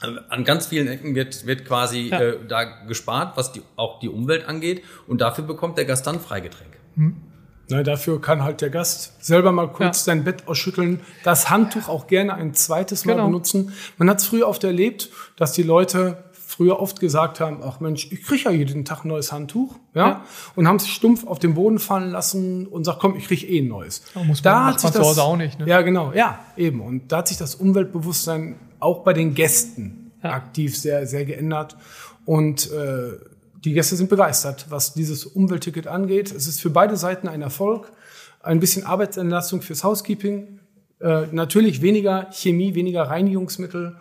[0.00, 2.20] An ganz vielen Ecken wird, wird quasi ja.
[2.20, 4.84] äh, da gespart, was die, auch die Umwelt angeht.
[5.06, 6.76] Und dafür bekommt der Gast dann Freigetränk.
[6.96, 7.16] Hm.
[7.68, 10.12] Na, dafür kann halt der Gast selber mal kurz ja.
[10.12, 13.26] sein Bett ausschütteln, das Handtuch auch gerne ein zweites Mal genau.
[13.26, 13.72] benutzen.
[13.98, 16.24] Man hat es früher oft erlebt, dass die Leute
[16.56, 20.08] früher oft gesagt haben, ach Mensch, ich kriege ja jeden Tag ein neues Handtuch, ja,
[20.08, 20.24] ja.
[20.54, 23.60] und haben sich stumpf auf den Boden fallen lassen und sagt, komm, ich kriege eh
[23.60, 24.02] ein neues.
[24.14, 25.58] Ja, muss man, da hat sich das auch nicht.
[25.58, 25.66] Ne?
[25.68, 26.80] Ja, genau, ja, eben.
[26.80, 30.32] Und da hat sich das Umweltbewusstsein auch bei den Gästen ja.
[30.32, 31.76] aktiv sehr, sehr geändert
[32.24, 33.18] und äh,
[33.64, 36.32] die Gäste sind begeistert, was dieses Umweltticket angeht.
[36.32, 37.90] Es ist für beide Seiten ein Erfolg,
[38.40, 40.60] ein bisschen Arbeitsentlastung fürs Housekeeping,
[41.00, 43.96] äh, natürlich weniger Chemie, weniger Reinigungsmittel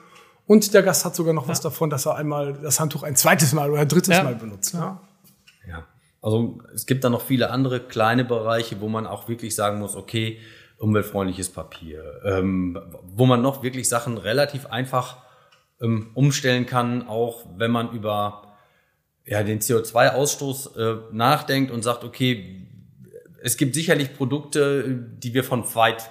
[0.47, 1.49] und der Gast hat sogar noch ja.
[1.49, 4.23] was davon, dass er einmal das Handtuch ein zweites Mal oder ein drittes ja.
[4.23, 4.73] Mal benutzt.
[4.73, 5.01] Ja.
[5.67, 5.85] ja.
[6.21, 9.95] Also es gibt da noch viele andere kleine Bereiche, wo man auch wirklich sagen muss,
[9.95, 10.39] okay,
[10.77, 15.17] umweltfreundliches Papier, ähm, wo man noch wirklich Sachen relativ einfach
[15.81, 18.55] ähm, umstellen kann, auch wenn man über
[19.25, 22.67] ja, den CO2-Ausstoß äh, nachdenkt und sagt, okay,
[23.41, 26.09] es gibt sicherlich Produkte, die wir von weit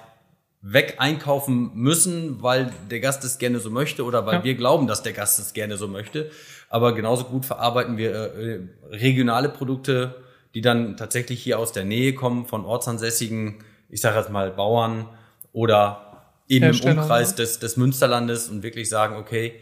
[0.67, 4.43] weg einkaufen müssen, weil der Gast es gerne so möchte oder weil ja.
[4.43, 6.31] wir glauben, dass der Gast es gerne so möchte.
[6.69, 10.15] Aber genauso gut verarbeiten wir äh, regionale Produkte,
[10.55, 15.07] die dann tatsächlich hier aus der Nähe kommen, von ortsansässigen, ich sage jetzt mal Bauern
[15.53, 19.53] oder eben im Umkreis des, des Münsterlandes und wirklich sagen, okay,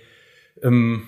[0.62, 1.04] ähm,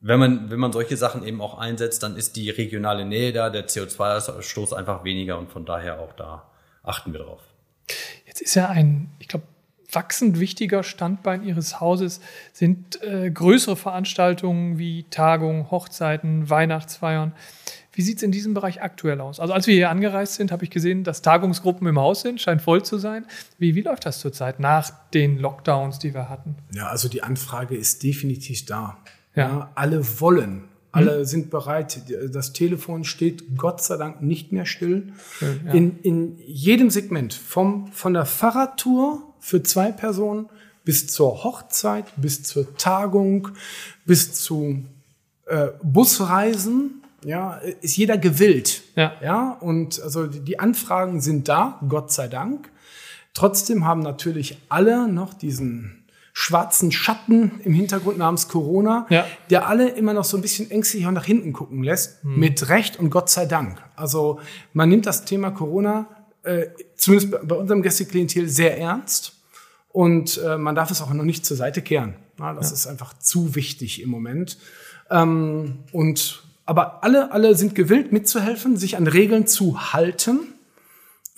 [0.00, 3.50] wenn man, wenn man solche Sachen eben auch einsetzt, dann ist die regionale Nähe da,
[3.50, 6.50] der CO2-Stoß einfach weniger und von daher auch da
[6.82, 7.42] achten wir drauf.
[8.28, 9.44] Jetzt ist ja ein, ich glaube,
[9.90, 12.20] wachsend wichtiger Standbein Ihres Hauses
[12.52, 17.32] sind äh, größere Veranstaltungen wie Tagungen, Hochzeiten, Weihnachtsfeiern.
[17.92, 19.40] Wie sieht es in diesem Bereich aktuell aus?
[19.40, 22.60] Also als wir hier angereist sind, habe ich gesehen, dass Tagungsgruppen im Haus sind, scheint
[22.60, 23.26] voll zu sein.
[23.58, 26.54] Wie, wie läuft das zurzeit nach den Lockdowns, die wir hatten?
[26.72, 28.98] Ja, also die Anfrage ist definitiv da.
[29.34, 29.48] Ja.
[29.48, 30.67] ja alle wollen.
[30.90, 31.24] Alle mhm.
[31.24, 32.02] sind bereit.
[32.32, 35.12] Das Telefon steht Gott sei Dank nicht mehr still.
[35.38, 35.72] Schön, ja.
[35.72, 40.48] in, in jedem Segment, vom, von der Fahrradtour für zwei Personen
[40.84, 43.48] bis zur Hochzeit, bis zur Tagung,
[44.06, 44.84] bis zu
[45.46, 48.82] äh, Busreisen, ja, ist jeder gewillt.
[48.96, 49.12] Ja.
[49.22, 52.70] ja, und also die Anfragen sind da, Gott sei Dank.
[53.34, 55.97] Trotzdem haben natürlich alle noch diesen
[56.40, 59.26] schwarzen Schatten im Hintergrund namens Corona, ja.
[59.50, 62.22] der alle immer noch so ein bisschen ängstlich nach hinten gucken lässt.
[62.22, 62.38] Hm.
[62.38, 63.82] Mit Recht und Gott sei Dank.
[63.96, 64.38] Also
[64.72, 66.06] man nimmt das Thema Corona,
[66.44, 69.32] äh, zumindest bei unserem Gästeklientel, sehr ernst.
[69.88, 72.14] Und äh, man darf es auch noch nicht zur Seite kehren.
[72.38, 72.74] Ja, das ja.
[72.74, 74.58] ist einfach zu wichtig im Moment.
[75.10, 80.54] Ähm, und aber alle, alle sind gewillt mitzuhelfen, sich an Regeln zu halten.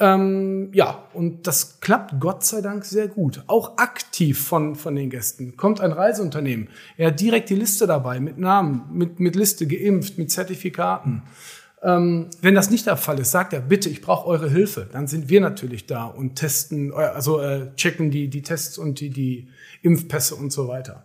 [0.00, 3.44] Ähm, ja, und das klappt Gott sei Dank sehr gut.
[3.46, 5.58] Auch aktiv von, von den Gästen.
[5.58, 10.16] Kommt ein Reiseunternehmen, er hat direkt die Liste dabei, mit Namen, mit, mit Liste geimpft,
[10.16, 11.22] mit Zertifikaten.
[11.82, 14.88] Ähm, wenn das nicht der Fall ist, sagt er, bitte, ich brauche eure Hilfe.
[14.90, 19.00] Dann sind wir natürlich da und testen, äh, also äh, checken die, die Tests und
[19.00, 19.48] die, die
[19.82, 21.04] Impfpässe und so weiter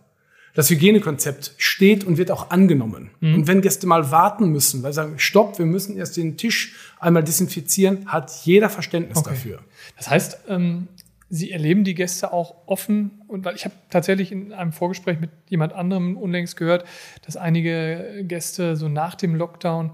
[0.56, 3.10] das Hygienekonzept steht und wird auch angenommen.
[3.20, 3.34] Mhm.
[3.34, 6.74] Und wenn Gäste mal warten müssen, weil sie sagen, stopp, wir müssen erst den Tisch
[6.98, 9.30] einmal desinfizieren, hat jeder Verständnis okay.
[9.30, 9.58] dafür.
[9.96, 10.88] Das heißt, ähm,
[11.28, 15.30] Sie erleben die Gäste auch offen und weil ich habe tatsächlich in einem Vorgespräch mit
[15.48, 16.84] jemand anderem unlängst gehört,
[17.24, 19.90] dass einige Gäste so nach dem Lockdown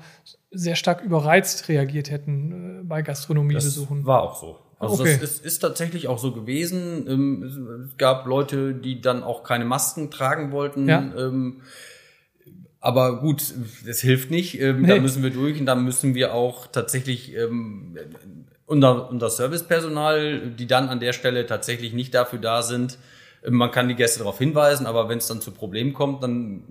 [0.51, 4.01] sehr stark überreizt reagiert hätten äh, bei Gastronomiebesuchen.
[4.01, 4.59] Das war auch so.
[4.83, 5.17] Also okay.
[5.21, 7.07] das ist, ist tatsächlich auch so gewesen.
[7.09, 10.89] Ähm, es gab Leute, die dann auch keine Masken tragen wollten.
[10.89, 10.99] Ja.
[11.17, 11.63] Ähm,
[12.81, 13.55] aber gut,
[13.87, 14.61] das hilft nicht.
[14.61, 14.89] Ähm, nee.
[14.89, 17.37] Da müssen wir durch und da müssen wir auch tatsächlich
[18.67, 22.99] unser, unser Servicepersonal, die dann an der Stelle tatsächlich nicht dafür da sind.
[23.49, 26.65] Man kann die Gäste darauf hinweisen, aber wenn es dann zu Problemen kommt, dann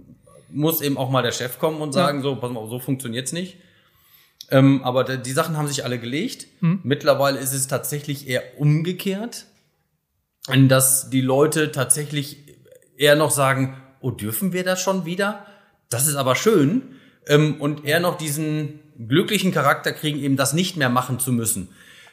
[0.50, 2.24] muss eben auch mal der Chef kommen und sagen, ja.
[2.24, 3.58] so, pass mal, so funktioniert's nicht.
[4.51, 6.47] Ähm, aber die Sachen haben sich alle gelegt.
[6.59, 6.81] Hm.
[6.83, 9.45] Mittlerweile ist es tatsächlich eher umgekehrt,
[10.67, 12.37] dass die Leute tatsächlich
[12.97, 15.45] eher noch sagen, oh, dürfen wir das schon wieder?
[15.89, 16.81] Das ist aber schön.
[17.27, 21.69] Ähm, und eher noch diesen glücklichen Charakter kriegen, eben das nicht mehr machen zu müssen.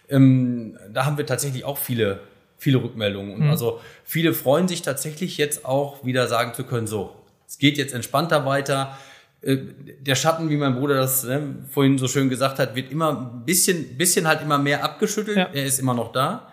[0.09, 2.21] Ähm, da haben wir tatsächlich auch viele,
[2.57, 3.35] viele Rückmeldungen.
[3.35, 3.51] Und mhm.
[3.51, 7.15] also viele freuen sich tatsächlich jetzt auch wieder sagen zu können, so,
[7.47, 8.97] es geht jetzt entspannter weiter.
[9.41, 9.59] Äh,
[10.01, 13.45] der Schatten, wie mein Bruder das ne, vorhin so schön gesagt hat, wird immer ein
[13.45, 15.37] bisschen, bisschen halt immer mehr abgeschüttelt.
[15.37, 15.49] Ja.
[15.53, 16.49] Er ist immer noch da.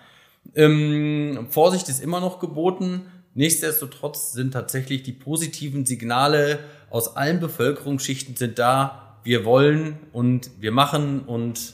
[0.53, 3.01] Ähm, Vorsicht ist immer noch geboten.
[3.33, 9.17] Nichtsdestotrotz sind tatsächlich die positiven Signale aus allen Bevölkerungsschichten sind da.
[9.23, 11.73] Wir wollen und wir machen und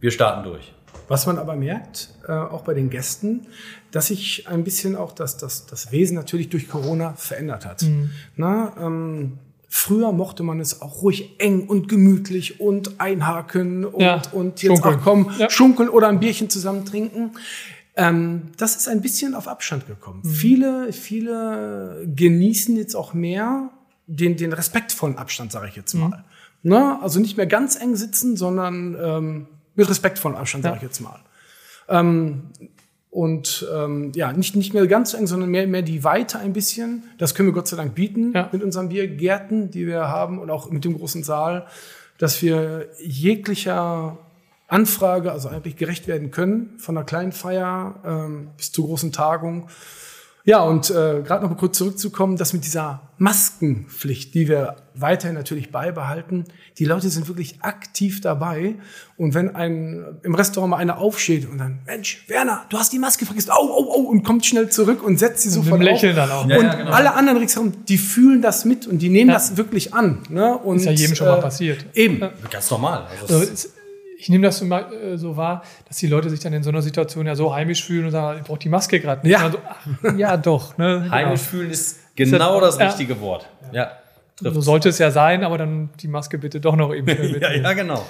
[0.00, 0.74] wir starten durch.
[1.08, 3.46] Was man aber merkt, äh, auch bei den Gästen,
[3.90, 7.82] dass sich ein bisschen auch das, das, das Wesen natürlich durch Corona verändert hat.
[7.82, 8.10] Mhm.
[8.36, 9.38] Na, ähm,
[9.76, 14.76] Früher mochte man es auch ruhig eng und gemütlich und einhaken und, ja, und jetzt
[14.76, 15.00] schunkeln.
[15.00, 15.50] auch kommen, ja.
[15.50, 17.32] schunkeln oder ein Bierchen zusammen trinken.
[17.96, 20.20] Ähm, das ist ein bisschen auf Abstand gekommen.
[20.22, 20.30] Mhm.
[20.30, 23.70] Viele, viele genießen jetzt auch mehr
[24.06, 26.08] den, den respektvollen Abstand, sage ich jetzt mal.
[26.08, 26.24] Mhm.
[26.62, 31.00] Na, also nicht mehr ganz eng sitzen, sondern ähm, mit respektvollen Abstand, sage ich jetzt
[31.00, 31.18] mal.
[31.88, 32.44] Ähm,
[33.14, 36.52] und ähm, ja, nicht, nicht mehr ganz so eng, sondern mehr, mehr die Weite ein
[36.52, 37.04] bisschen.
[37.16, 38.48] Das können wir Gott sei Dank bieten ja.
[38.50, 41.64] mit unseren Biergärten, die wir haben und auch mit dem großen Saal,
[42.18, 44.18] dass wir jeglicher
[44.66, 49.68] Anfrage, also eigentlich gerecht werden können, von einer kleinen Feier ähm, bis zur großen Tagung.
[50.46, 55.34] Ja, und äh, gerade noch mal kurz zurückzukommen, dass mit dieser Maskenpflicht, die wir weiterhin
[55.34, 56.44] natürlich beibehalten,
[56.78, 58.74] die Leute sind wirklich aktiv dabei.
[59.16, 62.98] Und wenn ein im Restaurant mal einer aufsteht und dann, Mensch, Werner, du hast die
[62.98, 65.82] Maske vergessen, au, au, au, und kommt schnell zurück und setzt sie sofort auf.
[65.82, 66.46] Lächeln dann auch.
[66.46, 66.90] Ja, und ja, genau.
[66.90, 69.36] alle anderen ringsherum, die fühlen das mit und die nehmen ja.
[69.36, 70.24] das wirklich an.
[70.28, 70.58] Ne?
[70.58, 71.86] Und, ist ja jedem schon mal äh, passiert.
[71.94, 72.20] Eben.
[72.50, 73.06] Ganz normal.
[73.22, 73.46] Also
[74.24, 76.70] ich nehme das so, mal, äh, so wahr, dass die Leute sich dann in so
[76.70, 79.38] einer Situation ja so heimisch fühlen und sagen, ich brauche die Maske gerade nicht.
[79.38, 79.50] Ja.
[79.50, 80.78] So, ach, ja, doch.
[80.78, 81.08] Ne?
[81.10, 81.50] Heimisch genau.
[81.50, 83.20] fühlen ist genau das richtige ja.
[83.20, 83.46] Wort.
[83.72, 83.92] Ja.
[84.40, 87.06] So sollte es ja sein, aber dann die Maske bitte doch noch eben
[87.40, 88.02] ja, ja, genau.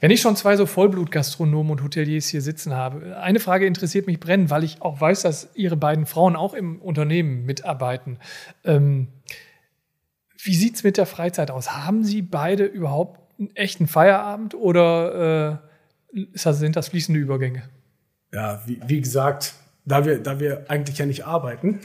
[0.00, 4.20] Wenn ich schon zwei so Vollblutgastronomen und Hoteliers hier sitzen habe, eine Frage interessiert mich
[4.20, 8.18] brennend, weil ich auch weiß, dass Ihre beiden Frauen auch im Unternehmen mitarbeiten.
[8.62, 9.08] Ähm,
[10.36, 11.72] wie sieht es mit der Freizeit aus?
[11.72, 15.58] Haben Sie beide überhaupt einen echten Feierabend oder
[16.12, 17.62] äh, das, sind das fließende Übergänge?
[18.32, 21.80] Ja, wie, wie gesagt, da wir, da wir eigentlich ja nicht arbeiten,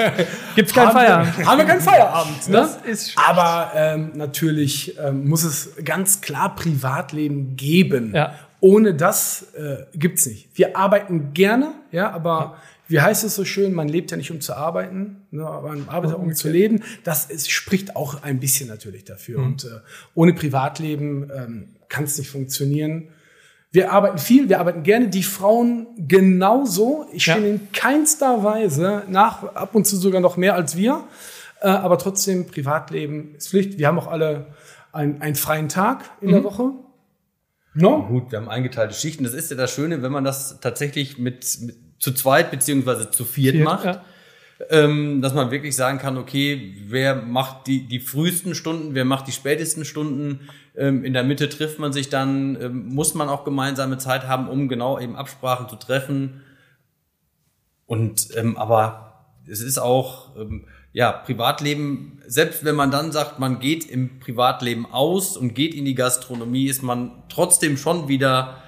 [0.56, 1.46] gibt es keinen Feierabend.
[1.46, 2.48] haben wir keinen Feierabend.
[2.48, 2.52] Ne?
[2.52, 3.28] Das ist schlecht.
[3.28, 8.12] Aber ähm, natürlich ähm, muss es ganz klar Privatleben geben.
[8.14, 8.34] Ja.
[8.60, 10.48] Ohne das äh, gibt's nicht.
[10.54, 12.56] Wir arbeiten gerne, ja, aber ja.
[12.88, 16.18] Wie heißt es so schön, man lebt ja nicht um zu arbeiten, ne, man arbeitet
[16.18, 16.82] um zu leben.
[17.04, 19.40] Das ist, spricht auch ein bisschen natürlich dafür.
[19.40, 19.46] Mhm.
[19.46, 19.68] Und äh,
[20.14, 23.08] ohne Privatleben ähm, kann es nicht funktionieren.
[23.72, 25.08] Wir arbeiten viel, wir arbeiten gerne.
[25.08, 27.06] Die Frauen genauso.
[27.12, 27.46] Ich stehe ja.
[27.46, 31.04] in keinster Weise nach, ab und zu sogar noch mehr als wir.
[31.60, 33.78] Äh, aber trotzdem, Privatleben ist Pflicht.
[33.78, 34.46] Wir haben auch alle
[34.92, 36.32] ein, einen freien Tag in mhm.
[36.32, 36.70] der Woche.
[37.74, 38.04] No?
[38.04, 39.24] Gut, wir haben eingeteilte Schichten.
[39.24, 43.24] Das ist ja das Schöne, wenn man das tatsächlich mit, mit zu zweit beziehungsweise zu
[43.24, 43.84] viert, viert macht.
[43.84, 44.04] Ja.
[44.70, 49.26] Ähm, dass man wirklich sagen kann, okay, wer macht die, die frühesten Stunden, wer macht
[49.26, 53.44] die spätesten Stunden, ähm, in der Mitte trifft man sich dann, ähm, muss man auch
[53.44, 56.42] gemeinsame Zeit haben, um genau eben Absprachen zu treffen.
[57.84, 62.22] Und ähm, aber es ist auch ähm, ja Privatleben.
[62.26, 66.66] Selbst wenn man dann sagt, man geht im Privatleben aus und geht in die Gastronomie,
[66.66, 68.62] ist man trotzdem schon wieder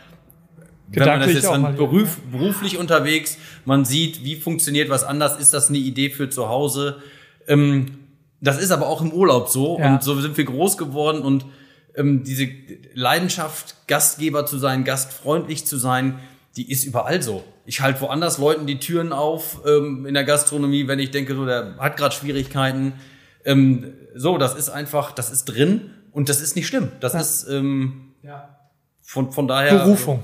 [0.91, 5.53] wenn man das jetzt dann beruf, beruflich unterwegs, man sieht, wie funktioniert was anders, ist
[5.53, 7.03] das eine Idee für zu Hause.
[7.47, 7.99] Ähm,
[8.41, 9.95] das ist aber auch im Urlaub so ja.
[9.95, 11.45] und so sind wir groß geworden und
[11.97, 12.49] ähm, diese
[12.95, 16.21] Leidenschaft, Gastgeber zu sein, gastfreundlich zu sein,
[16.57, 17.45] die ist überall so.
[17.67, 21.45] Ich halte woanders Leuten die Türen auf ähm, in der Gastronomie, wenn ich denke, so
[21.45, 22.95] der hat gerade Schwierigkeiten.
[23.45, 26.91] Ähm, so, das ist einfach, das ist drin und das ist nicht schlimm.
[27.01, 27.21] Das ja.
[27.21, 28.57] ist ähm, ja.
[29.03, 29.79] von, von daher.
[29.79, 30.23] Berufung.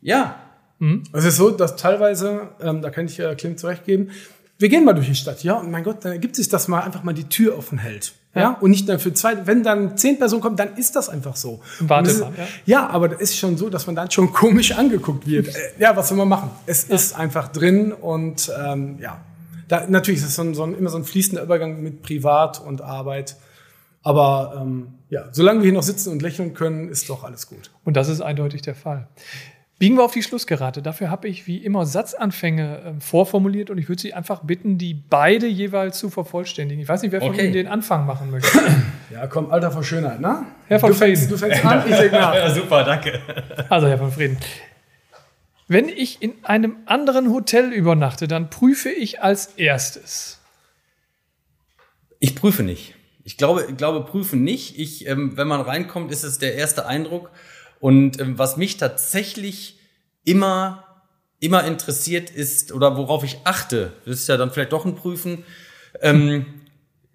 [0.00, 0.36] Ja.
[0.78, 1.02] Mhm.
[1.12, 4.10] Es ist so, dass teilweise, ähm, da kann ich äh, Klim zurechtgeben,
[4.58, 6.82] wir gehen mal durch die Stadt, ja, und mein Gott, dann ergibt sich, dass man
[6.82, 8.12] einfach mal die Tür offen hält.
[8.34, 8.42] Ja.
[8.42, 8.58] ja.
[8.60, 11.60] und nicht dann für zwei, wenn dann zehn Personen kommen, dann ist das einfach so.
[11.80, 12.46] Warte ist, mal, ja.
[12.64, 15.48] ja, aber das ist schon so, dass man dann schon komisch angeguckt wird.
[15.50, 16.50] Äh, ja, was soll man machen?
[16.66, 16.94] Es ja.
[16.94, 19.20] ist einfach drin und ähm, ja,
[19.66, 22.60] da, natürlich ist es so ein, so ein, immer so ein fließender Übergang mit Privat
[22.60, 23.36] und Arbeit.
[24.02, 27.70] Aber ähm, ja, solange wir hier noch sitzen und lächeln können, ist doch alles gut.
[27.84, 29.08] Und das ist eindeutig der Fall.
[29.80, 30.82] Biegen wir auf die Schlussgerade.
[30.82, 34.92] Dafür habe ich wie immer Satzanfänge äh, vorformuliert und ich würde Sie einfach bitten, die
[34.92, 36.82] beide jeweils zu vervollständigen.
[36.82, 37.44] Ich weiß nicht, wer von okay.
[37.44, 38.58] Ihnen den Anfang machen möchte.
[39.10, 40.46] Ja, komm, Alter von Schönheit, ne?
[40.68, 41.16] Herr von du Frieden.
[41.16, 42.32] Fängst, du fängst an, ich sag nach.
[42.36, 43.20] Ja, super, danke.
[43.68, 44.38] Also, Herr von Frieden.
[45.66, 50.38] Wenn ich in einem anderen Hotel übernachte, dann prüfe ich als erstes.
[52.20, 52.94] Ich prüfe nicht.
[53.24, 54.78] Ich glaube, ich glaube prüfen nicht.
[54.78, 57.32] Ich, ähm, wenn man reinkommt, ist es der erste Eindruck.
[57.80, 59.78] Und ähm, was mich tatsächlich
[60.24, 60.84] immer,
[61.40, 65.44] immer interessiert ist oder worauf ich achte, das ist ja dann vielleicht doch ein Prüfen,
[66.00, 66.46] ähm,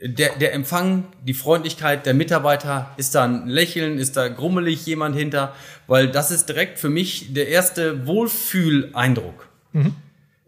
[0.01, 5.15] der, der Empfang, die Freundlichkeit der Mitarbeiter, ist da ein Lächeln, ist da grummelig jemand
[5.15, 5.55] hinter,
[5.87, 9.47] weil das ist direkt für mich der erste Wohlfühleindruck.
[9.71, 9.95] Mhm.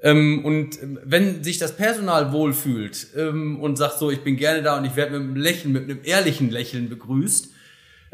[0.02, 4.78] Ähm, und wenn sich das Personal wohlfühlt ähm, und sagt so, ich bin gerne da
[4.78, 7.50] und ich werde mit einem Lächeln, mit einem ehrlichen Lächeln begrüßt,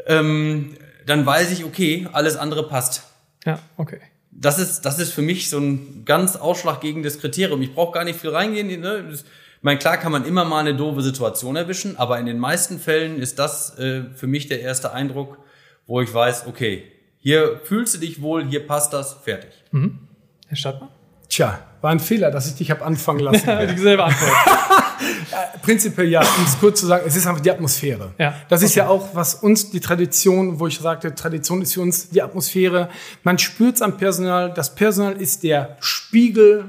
[0.06, 0.76] ähm,
[1.06, 3.04] dann weiß ich, okay, alles andere passt.
[3.44, 4.00] Ja, okay.
[4.30, 7.62] Das ist, das ist für mich so ein ganz ausschlaggebendes Kriterium.
[7.62, 8.80] Ich brauche gar nicht viel reingehen.
[8.80, 9.04] Ne?
[9.12, 9.24] Ich
[9.62, 13.20] meine, klar kann man immer mal eine doofe Situation erwischen, aber in den meisten Fällen
[13.20, 15.38] ist das äh, für mich der erste Eindruck,
[15.86, 16.84] wo ich weiß, okay,
[17.18, 19.50] hier fühlst du dich wohl, hier passt das, fertig.
[19.70, 20.00] Mhm.
[20.48, 20.90] Herr Stadtmann?
[21.34, 23.44] Tja, war ein Fehler, dass ich dich habe anfangen lassen.
[23.76, 24.32] Dieselbe Antwort.
[25.62, 28.12] Prinzipiell ja, um es kurz zu sagen, es ist einfach die Atmosphäre.
[28.18, 31.80] Ja, das ist ja auch, was uns die Tradition, wo ich sagte, Tradition ist für
[31.80, 32.88] uns die Atmosphäre.
[33.24, 34.54] Man spürt es am Personal.
[34.54, 36.66] Das Personal ist der Spiegel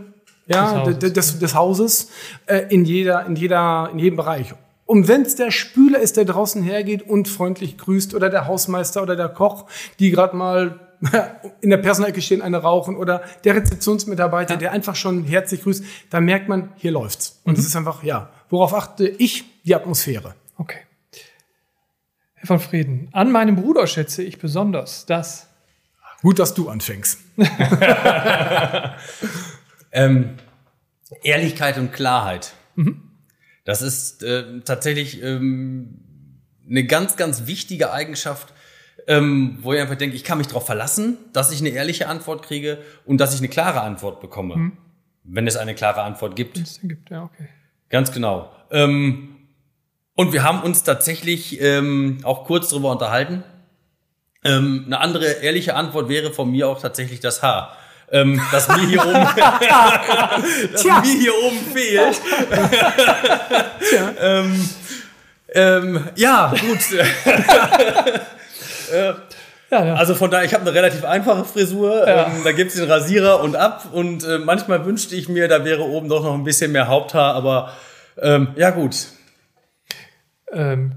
[0.47, 2.09] ja, des, Hauses, des, des Hauses
[2.47, 4.55] äh, in, jeder, in, jeder, in jedem Bereich.
[4.88, 9.03] Und wenn es der Spüler ist, der draußen hergeht und freundlich grüßt, oder der Hausmeister
[9.03, 9.66] oder der Koch,
[9.99, 10.80] die gerade mal
[11.62, 14.60] in der Personalecke stehen, eine rauchen oder der Rezeptionsmitarbeiter, ja.
[14.60, 17.41] der einfach schon herzlich grüßt, da merkt man, hier läuft's.
[17.43, 17.68] Und es mhm.
[17.68, 19.46] ist einfach, ja, worauf achte ich?
[19.64, 20.36] Die Atmosphäre.
[20.58, 20.80] Okay.
[22.36, 25.48] Herr von Frieden, an meinem Bruder schätze ich besonders das.
[26.22, 27.20] Gut, dass du anfängst.
[29.91, 30.36] ähm,
[31.24, 32.54] Ehrlichkeit und Klarheit.
[32.76, 33.12] Mhm.
[33.64, 36.00] Das ist äh, tatsächlich ähm,
[36.70, 38.54] eine ganz, ganz wichtige Eigenschaft,
[39.08, 42.43] ähm, wo ich einfach denke, ich kann mich darauf verlassen, dass ich eine ehrliche Antwort
[42.43, 44.56] kriege und dass ich eine klare Antwort bekomme.
[44.56, 44.78] Mhm.
[45.24, 46.58] Wenn es eine klare Antwort gibt.
[46.58, 47.48] Wenn es gibt, ja, okay.
[47.89, 48.52] Ganz genau.
[48.72, 49.36] Ähm,
[50.16, 53.43] und wir haben uns tatsächlich ähm, auch kurz darüber unterhalten.
[54.43, 57.76] Ähm, eine andere ehrliche Antwort wäre von mir auch tatsächlich das Haar.
[58.12, 59.14] Ähm, das mir hier oben,
[60.72, 62.22] das mir hier oben fehlt.
[64.22, 64.70] ähm,
[65.54, 66.80] ähm, ja, gut.
[68.91, 69.13] Äh,
[69.71, 69.95] ja, ja.
[69.95, 72.07] Also von daher, ich habe eine relativ einfache Frisur.
[72.07, 72.27] Ja.
[72.27, 73.88] Ähm, da gibt's den Rasierer und ab.
[73.91, 77.33] Und äh, manchmal wünschte ich mir, da wäre oben doch noch ein bisschen mehr Haupthaar.
[77.33, 77.73] Aber
[78.21, 79.07] ähm, ja gut,
[80.51, 80.93] ähm,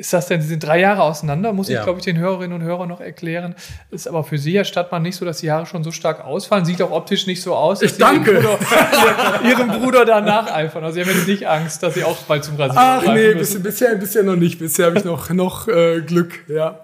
[0.00, 1.78] ist das denn, Sie sind drei Jahre auseinander, muss ja.
[1.78, 3.54] ich, glaube ich, den Hörerinnen und Hörern noch erklären.
[3.90, 6.64] Ist aber für Sie, Herr Stadtmann, nicht so, dass die Haare schon so stark ausfallen.
[6.64, 7.82] Sieht auch optisch nicht so aus.
[7.82, 8.32] Ich danke.
[8.32, 10.82] Ihrem Bruder, Ihrem Bruder danach eifern.
[10.82, 13.62] Also Sie haben jetzt nicht Angst, dass Sie auch bald zum Rasieren Ach nee, müssen.
[13.62, 14.58] bisher, bisher noch nicht.
[14.58, 16.80] Bisher habe ich noch, noch äh, Glück, ja.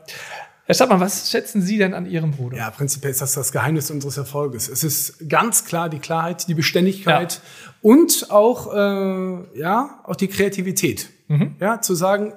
[0.67, 2.57] Herr Stadtmann, was schätzen Sie denn an Ihrem Bruder?
[2.57, 4.69] Ja, prinzipiell ist das das Geheimnis unseres Erfolges.
[4.69, 7.41] Es ist ganz klar die Klarheit, die Beständigkeit ja.
[7.83, 11.09] und auch, äh, ja, auch die Kreativität.
[11.29, 11.55] Mhm.
[11.61, 12.35] Ja, zu sagen,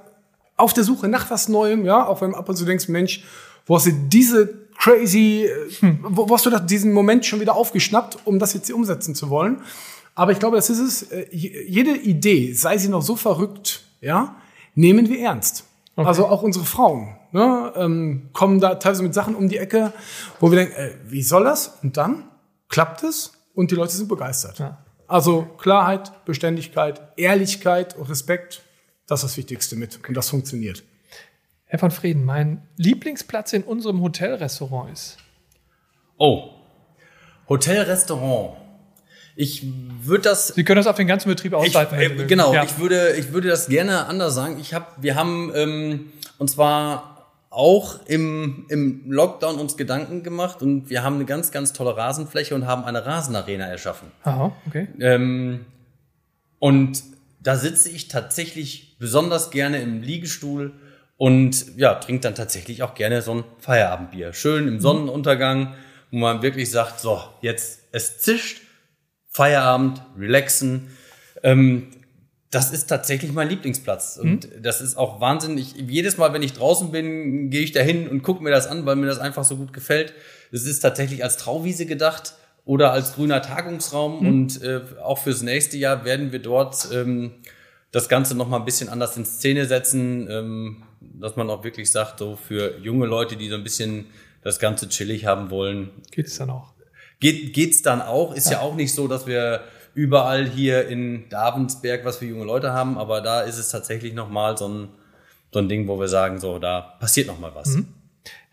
[0.60, 3.24] auf der Suche nach was Neuem, ja, auch wenn du ab und zu denkst, Mensch,
[3.66, 6.00] wo hast du diese crazy, äh, hm.
[6.04, 9.62] wo, wo hast du diesen Moment schon wieder aufgeschnappt, um das jetzt umsetzen zu wollen?
[10.16, 11.04] Aber ich glaube, das ist es.
[11.12, 14.36] Äh, jede Idee, sei sie noch so verrückt, ja,
[14.76, 15.64] nehmen wir ernst.
[15.96, 16.08] Okay.
[16.08, 19.94] Also auch unsere Frauen ne, ähm, kommen da teilweise mit Sachen um die Ecke,
[20.40, 21.78] wo wir denken, äh, wie soll das?
[21.84, 22.26] Und dann
[22.70, 24.60] klappt es und die Leute sind begeistert.
[24.60, 24.78] Ja.
[25.08, 28.62] Also Klarheit, Beständigkeit, Ehrlichkeit und Respekt
[29.10, 30.00] das ist das Wichtigste mit.
[30.08, 30.84] Und das funktioniert.
[31.66, 35.18] Herr von Frieden, mein Lieblingsplatz in unserem Hotelrestaurant ist.
[36.18, 36.50] Oh,
[37.48, 38.58] Hotelrestaurant.
[39.36, 39.66] Ich
[40.02, 40.50] würde das.
[40.50, 42.00] Sie können das auf den ganzen Betrieb ausweiten.
[42.00, 42.64] Ich, äh, genau, ja.
[42.64, 44.58] ich würde, ich würde das gerne anders sagen.
[44.60, 50.90] Ich habe, wir haben ähm, und zwar auch im, im Lockdown uns Gedanken gemacht und
[50.90, 54.12] wir haben eine ganz, ganz tolle Rasenfläche und haben eine Rasenarena erschaffen.
[54.24, 54.88] Aha, okay.
[55.00, 55.66] Ähm,
[56.60, 57.02] und
[57.42, 60.74] da sitze ich tatsächlich besonders gerne im Liegestuhl
[61.18, 64.34] und ja, trinke dann tatsächlich auch gerne so ein Feierabendbier.
[64.34, 64.80] Schön im mhm.
[64.80, 65.74] Sonnenuntergang,
[66.12, 68.62] wo man wirklich sagt, so, jetzt es zischt,
[69.30, 70.90] Feierabend, relaxen.
[71.44, 71.88] Ähm,
[72.52, 74.18] das ist tatsächlich mein Lieblingsplatz.
[74.18, 74.64] Und mhm.
[74.64, 75.76] das ist auch wahnsinnig.
[75.76, 78.86] Jedes Mal, wenn ich draußen bin, gehe ich da hin und gucke mir das an,
[78.86, 80.14] weil mir das einfach so gut gefällt.
[80.52, 82.34] Es ist tatsächlich als Trauwiese gedacht
[82.66, 84.22] oder als grüner Tagungsraum.
[84.22, 84.28] Mhm.
[84.28, 87.32] Und äh, auch fürs nächste Jahr werden wir dort ähm,
[87.92, 91.92] das Ganze noch mal ein bisschen anders in Szene setzen, ähm, dass man auch wirklich
[91.92, 94.08] sagt, so für junge Leute, die so ein bisschen
[94.44, 95.90] das Ganze chillig haben wollen.
[96.12, 96.74] Geht es dann auch?
[97.20, 98.34] Geht, geht's dann auch?
[98.34, 98.54] Ist ja.
[98.54, 99.62] ja auch nicht so, dass wir
[99.94, 104.30] überall hier in Davensberg was für junge Leute haben, aber da ist es tatsächlich noch
[104.30, 104.90] mal so ein,
[105.52, 107.76] so ein Ding, wo wir sagen, so, da passiert noch mal was.
[107.76, 107.88] Mhm.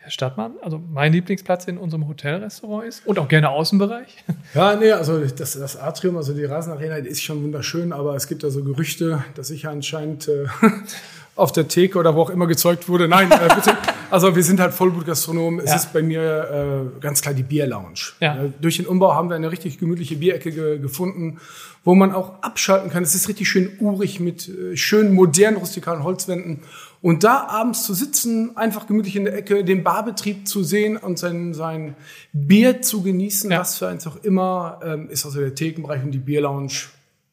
[0.07, 4.25] Herr Stadtmann, also mein Lieblingsplatz in unserem Hotelrestaurant ist und auch gerne Außenbereich.
[4.55, 8.45] Ja, nee, also das, das Atrium, also die Rasenarena, ist schon wunderschön, aber es gibt
[8.45, 10.47] da so Gerüchte, dass ich anscheinend äh,
[11.35, 13.09] auf der Theke oder wo auch immer gezeugt wurde.
[13.09, 13.77] Nein, äh, bitte.
[14.09, 15.59] Also wir sind halt Vollblutgastronomen.
[15.61, 15.77] Es ja.
[15.77, 17.95] ist bei mir äh, ganz klar die Bierlounge.
[18.21, 18.39] Ja.
[18.61, 21.39] Durch den Umbau haben wir eine richtig gemütliche Bierecke ge gefunden,
[21.85, 23.03] wo man auch abschalten kann.
[23.03, 26.61] Es ist richtig schön urig mit äh, schönen modernen rustikalen Holzwänden.
[27.03, 31.19] Und da abends zu sitzen, einfach gemütlich in der Ecke, den Barbetrieb zu sehen und
[31.19, 31.95] sein, sein
[32.33, 33.61] Bier zu genießen, ja.
[33.61, 36.73] was für eins auch immer, ähm, ist also der Thekenbereich und die Bierlounge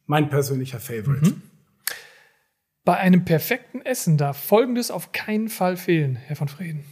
[0.06, 1.30] mein persönlicher Favorite.
[1.30, 1.42] Mhm.
[2.84, 6.84] Bei einem perfekten Essen darf Folgendes auf keinen Fall fehlen, Herr von Frieden.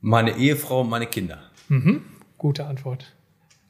[0.00, 1.38] Meine Ehefrau und meine Kinder.
[1.68, 2.02] Mhm.
[2.38, 3.14] Gute Antwort.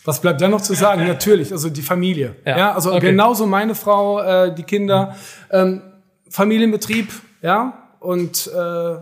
[0.04, 1.06] Was bleibt dann noch zu sagen?
[1.06, 2.36] Natürlich, also die Familie.
[2.44, 3.11] Ja, ja also okay.
[3.11, 5.16] genauso meine Frau, äh, die Kinder.
[5.50, 5.56] Mhm.
[5.56, 5.82] Ähm,
[6.30, 7.11] Familienbetrieb,
[7.43, 8.97] ja, und äh,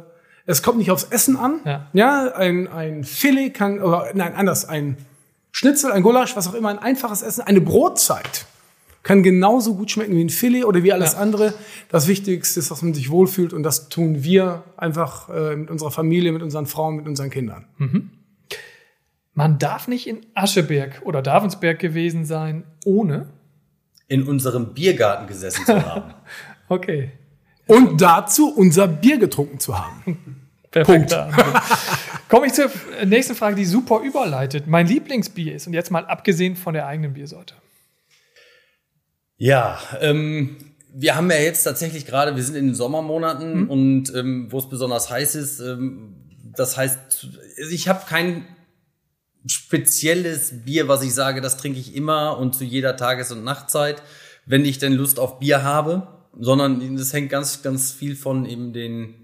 [0.47, 1.61] es kommt nicht aufs Essen an.
[1.65, 4.97] Ja, ja ein, ein Filet kann, oder nein, anders, ein
[5.53, 8.47] Schnitzel, ein Gulasch, was auch immer, ein einfaches Essen, eine Brotzeit
[9.07, 11.21] kann genauso gut schmecken wie ein Filet oder wie alles ja.
[11.21, 11.55] andere.
[11.89, 15.93] Das Wichtigste ist, dass man sich wohlfühlt und das tun wir einfach äh, mit unserer
[15.93, 17.67] Familie, mit unseren Frauen, mit unseren Kindern.
[17.79, 18.11] Mhm.
[19.33, 23.29] Man darf nicht in Ascheberg oder Davensberg gewesen sein, ohne
[24.09, 26.15] in unserem Biergarten gesessen zu haben.
[26.69, 27.13] okay.
[27.67, 30.43] Und dazu unser Bier getrunken zu haben.
[30.71, 31.17] Perfekt.
[32.29, 32.71] Komme ich zur
[33.05, 34.67] nächsten Frage, die super überleitet.
[34.67, 37.55] Mein Lieblingsbier ist, und jetzt mal abgesehen von der eigenen Biersorte.
[39.39, 40.57] Ja, ähm,
[40.93, 43.71] wir haben ja jetzt tatsächlich gerade, wir sind in den Sommermonaten mhm.
[43.71, 46.15] und ähm, wo es besonders heiß ist, ähm,
[46.57, 47.29] das heißt,
[47.71, 48.47] ich habe kein
[49.47, 54.03] spezielles Bier, was ich sage, das trinke ich immer und zu jeder Tages- und Nachtzeit,
[54.47, 58.73] wenn ich denn Lust auf Bier habe sondern das hängt ganz, ganz viel von eben
[58.73, 59.15] den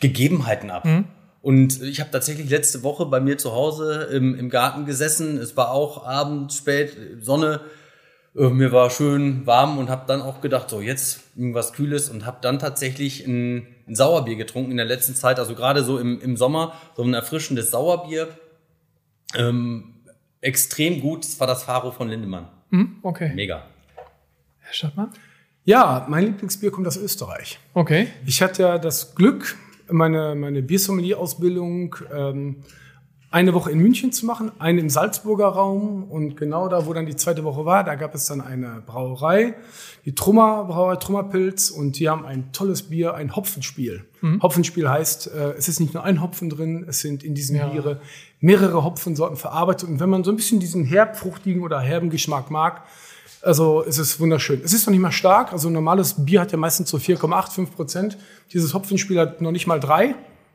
[0.00, 0.84] Gegebenheiten ab.
[0.84, 1.04] Mhm.
[1.40, 5.38] Und ich habe tatsächlich letzte Woche bei mir zu Hause im, im Garten gesessen.
[5.38, 7.60] Es war auch Abend, spät, Sonne.
[8.36, 12.26] Äh, mir war schön warm und habe dann auch gedacht, so jetzt irgendwas Kühles und
[12.26, 15.38] habe dann tatsächlich ein, ein, Sauerbier getrunken in der letzten Zeit.
[15.38, 18.28] Also gerade so im, im Sommer, so ein erfrischendes Sauerbier.
[19.36, 19.94] Ähm,
[20.40, 22.48] extrem gut, das war das Faro von Lindemann.
[22.70, 23.32] Mhm, okay.
[23.34, 23.66] Mega.
[24.58, 25.10] Herr Stadtmann?
[25.68, 27.60] Ja, mein Lieblingsbier kommt aus Österreich.
[27.74, 28.06] Okay.
[28.24, 29.54] Ich hatte ja das Glück,
[29.90, 32.56] meine, meine Biersommelier-Ausbildung ähm,
[33.30, 37.04] eine Woche in München zu machen, eine im Salzburger Raum und genau da, wo dann
[37.04, 39.56] die zweite Woche war, da gab es dann eine Brauerei,
[40.06, 44.06] die Trummer Brauerei Trummerpilz und die haben ein tolles Bier, ein Hopfenspiel.
[44.22, 44.40] Mhm.
[44.40, 47.68] Hopfenspiel heißt, äh, es ist nicht nur ein Hopfen drin, es sind in diesem ja.
[47.68, 48.00] Biere
[48.40, 52.84] mehrere Hopfensorten verarbeitet und wenn man so ein bisschen diesen herbfruchtigen oder herben Geschmack mag,
[53.42, 54.60] also es ist wunderschön.
[54.64, 55.52] Es ist noch nicht mal stark.
[55.52, 58.16] Also ein normales Bier hat ja meistens so 4,8, 5 Prozent.
[58.52, 60.14] Dieses Hopfenspiel hat noch nicht mal drei.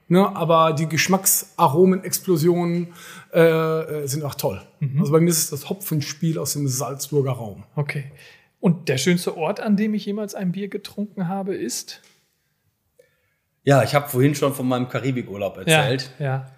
[0.10, 2.94] Ne, aber die Geschmacksaromen-Explosionen
[3.34, 4.62] äh, äh, sind auch toll.
[4.80, 5.00] Mhm.
[5.00, 7.64] Also bei mir ist es das Hopfenspiel aus dem Salzburger Raum.
[7.76, 8.12] Okay.
[8.60, 12.02] Und der schönste Ort, an dem ich jemals ein Bier getrunken habe, ist?
[13.64, 16.12] Ja, ich habe vorhin schon von meinem Karibikurlaub erzählt.
[16.20, 16.26] Ja.
[16.26, 16.52] ja.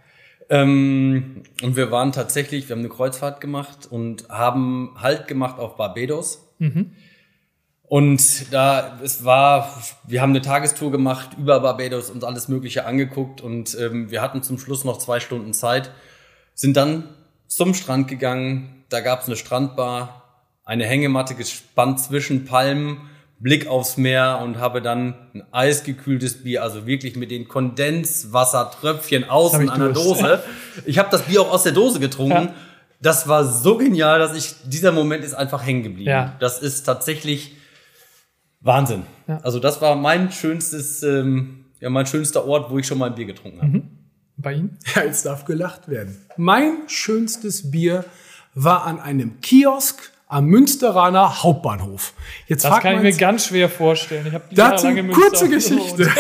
[0.50, 5.76] Ähm, und wir waren tatsächlich, wir haben eine Kreuzfahrt gemacht und haben Halt gemacht auf
[5.78, 6.42] Barbados.
[6.60, 6.92] Mhm.
[7.88, 9.72] Und da, es war,
[10.08, 14.42] wir haben eine Tagestour gemacht über Barbados und alles Mögliche angeguckt und ähm, wir hatten
[14.42, 15.92] zum Schluss noch zwei Stunden Zeit,
[16.56, 17.10] sind dann
[17.48, 20.24] zum Strand gegangen, da gab es eine Strandbar,
[20.64, 23.10] eine Hängematte gespannt zwischen Palmen,
[23.40, 29.70] Blick aufs Meer und habe dann ein eisgekühltes Bier, also wirklich mit den Kondenswassertröpfchen außen
[29.70, 30.44] an der Dose.
[30.86, 32.48] Ich habe das Bier auch aus der Dose getrunken.
[32.48, 32.54] Ja.
[33.02, 36.10] Das war so genial, dass ich, dieser Moment ist einfach hängen geblieben.
[36.10, 36.36] Ja.
[36.40, 37.56] Das ist tatsächlich
[38.62, 39.04] Wahnsinn.
[39.28, 39.40] Ja.
[39.44, 43.16] Also das war mein schönstes, ähm, ja, mein schönster Ort, wo ich schon mal ein
[43.16, 43.72] Bier getrunken habe.
[43.72, 43.90] Mhm.
[44.38, 44.78] Bei Ihnen?
[44.94, 46.18] Ja, jetzt darf gelacht werden.
[46.36, 48.04] Mein schönstes Bier
[48.56, 52.14] war an einem Kiosk am Münsteraner Hauptbahnhof.
[52.48, 54.26] Jetzt das kann ich mir ganz schwer vorstellen.
[54.28, 56.10] Ich habe dazu kurze Geschichte.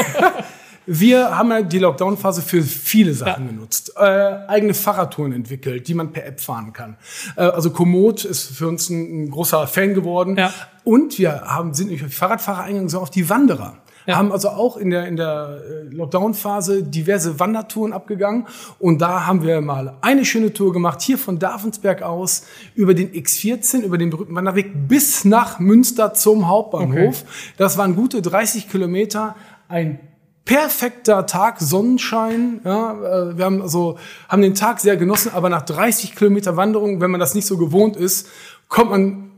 [0.87, 3.51] Wir haben ja die Lockdown-Phase für viele Sachen ja.
[3.51, 3.93] genutzt.
[3.97, 6.97] Äh, eigene Fahrradtouren entwickelt, die man per App fahren kann.
[7.35, 10.37] Äh, also Komoot ist für uns ein, ein großer Fan geworden.
[10.37, 10.53] Ja.
[10.83, 13.79] Und wir haben, sind nicht auf die Fahrradfahrer eingegangen, sondern auf die Wanderer.
[14.05, 14.17] Ja.
[14.17, 18.47] Haben also auch in der, in der äh, Lockdown-Phase diverse Wandertouren abgegangen.
[18.79, 22.43] Und da haben wir mal eine schöne Tour gemacht, hier von Davensberg aus,
[22.75, 27.21] über den X14, über den berühmten Wanderweg bis nach Münster zum Hauptbahnhof.
[27.21, 27.53] Okay.
[27.57, 29.35] Das waren gute 30 Kilometer.
[29.67, 29.99] Ein
[30.45, 32.61] perfekter Tag, Sonnenschein.
[32.63, 33.97] Ja, äh, wir haben also
[34.29, 37.57] haben den Tag sehr genossen, aber nach 30 Kilometer Wanderung, wenn man das nicht so
[37.57, 38.29] gewohnt ist,
[38.69, 39.31] kommt man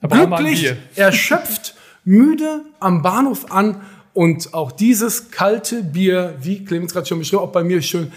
[0.00, 3.80] aber glücklich, erschöpft, müde am Bahnhof an
[4.14, 8.12] und auch dieses kalte Bier, wie Clemens gerade schon beschrieben, auch bei mir schön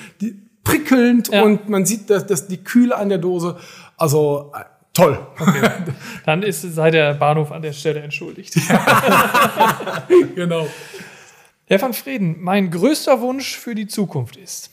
[0.63, 1.43] prickelnd ja.
[1.43, 3.57] und man sieht dass, dass die Kühle an der Dose.
[3.97, 5.25] Also äh, toll.
[5.39, 5.69] Okay.
[6.25, 8.55] Dann ist sei der Bahnhof an der Stelle entschuldigt.
[10.35, 10.67] genau.
[11.65, 14.69] Herr van Frieden, mein größter Wunsch für die Zukunft ist?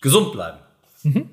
[0.00, 0.58] Gesund bleiben.
[1.02, 1.30] Mhm.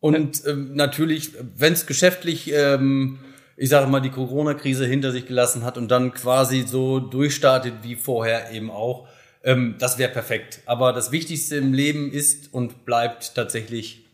[0.00, 3.18] Und ähm, natürlich, wenn es geschäftlich, ähm,
[3.58, 7.96] ich sage mal, die Corona-Krise hinter sich gelassen hat und dann quasi so durchstartet wie
[7.96, 9.08] vorher eben auch,
[9.42, 10.60] ähm, das wäre perfekt.
[10.64, 14.06] Aber das Wichtigste im Leben ist und bleibt tatsächlich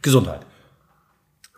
[0.00, 0.46] Gesundheit.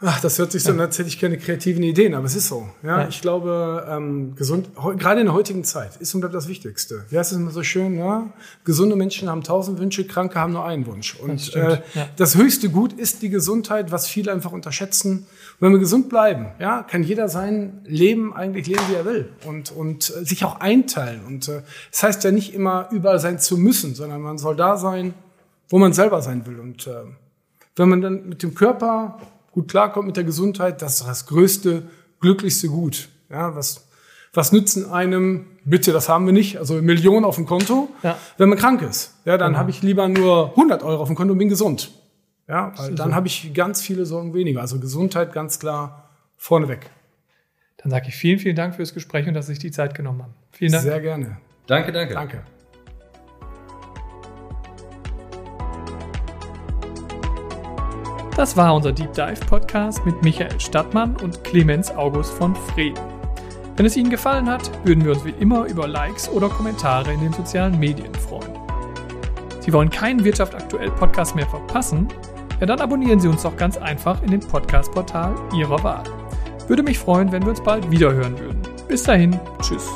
[0.02, 0.78] Ach, das hört sich so, ja.
[0.78, 2.68] als hätte ich keine kreativen Ideen, aber es ist so.
[2.82, 3.08] Ja, ja.
[3.08, 4.68] ich glaube, ähm, gesund,
[4.98, 7.06] gerade in der heutigen Zeit ist und bleibt das Wichtigste.
[7.08, 7.96] Wie heißt es immer so schön?
[7.96, 8.30] Ja?
[8.64, 11.16] Gesunde Menschen haben tausend Wünsche, Kranke haben nur einen Wunsch.
[11.18, 12.08] Und das, äh, ja.
[12.16, 15.20] das höchste Gut ist die Gesundheit, was viele einfach unterschätzen.
[15.20, 15.26] Und
[15.60, 19.72] wenn wir gesund bleiben, ja, kann jeder sein Leben eigentlich leben, wie er will und
[19.72, 21.24] und äh, sich auch einteilen.
[21.26, 24.76] Und äh, das heißt ja nicht immer überall sein zu müssen, sondern man soll da
[24.76, 25.14] sein,
[25.70, 26.60] wo man selber sein will.
[26.60, 27.04] Und äh,
[27.76, 29.18] wenn man dann mit dem Körper
[29.56, 31.84] gut klarkommt mit der Gesundheit, das ist das größte,
[32.20, 33.08] glücklichste Gut.
[33.30, 33.88] Ja, was,
[34.34, 38.18] was nützen einem, bitte, das haben wir nicht, also Millionen auf dem Konto, ja.
[38.36, 39.14] wenn man krank ist.
[39.24, 39.56] Ja, dann mhm.
[39.56, 41.90] habe ich lieber nur 100 Euro auf dem Konto und bin gesund.
[42.46, 44.60] Ja, weil dann habe ich ganz viele Sorgen weniger.
[44.60, 46.90] Also Gesundheit ganz klar vorneweg.
[47.78, 50.22] Dann sage ich vielen, vielen Dank fürs Gespräch und dass Sie sich die Zeit genommen
[50.22, 50.34] haben.
[50.52, 50.84] Vielen Dank.
[50.84, 51.38] Sehr gerne.
[51.66, 52.12] Danke, danke.
[52.12, 52.42] Danke.
[58.36, 63.00] Das war unser Deep Dive Podcast mit Michael Stadtmann und Clemens August von Frieden.
[63.76, 67.20] Wenn es Ihnen gefallen hat, würden wir uns wie immer über Likes oder Kommentare in
[67.20, 68.52] den sozialen Medien freuen.
[69.60, 72.08] Sie wollen keinen Wirtschaft aktuell Podcast mehr verpassen?
[72.60, 76.04] Ja, dann abonnieren Sie uns doch ganz einfach in dem Podcast-Portal Ihrer Wahl.
[76.68, 78.60] Würde mich freuen, wenn wir uns bald wieder hören würden.
[78.86, 79.88] Bis dahin, tschüss.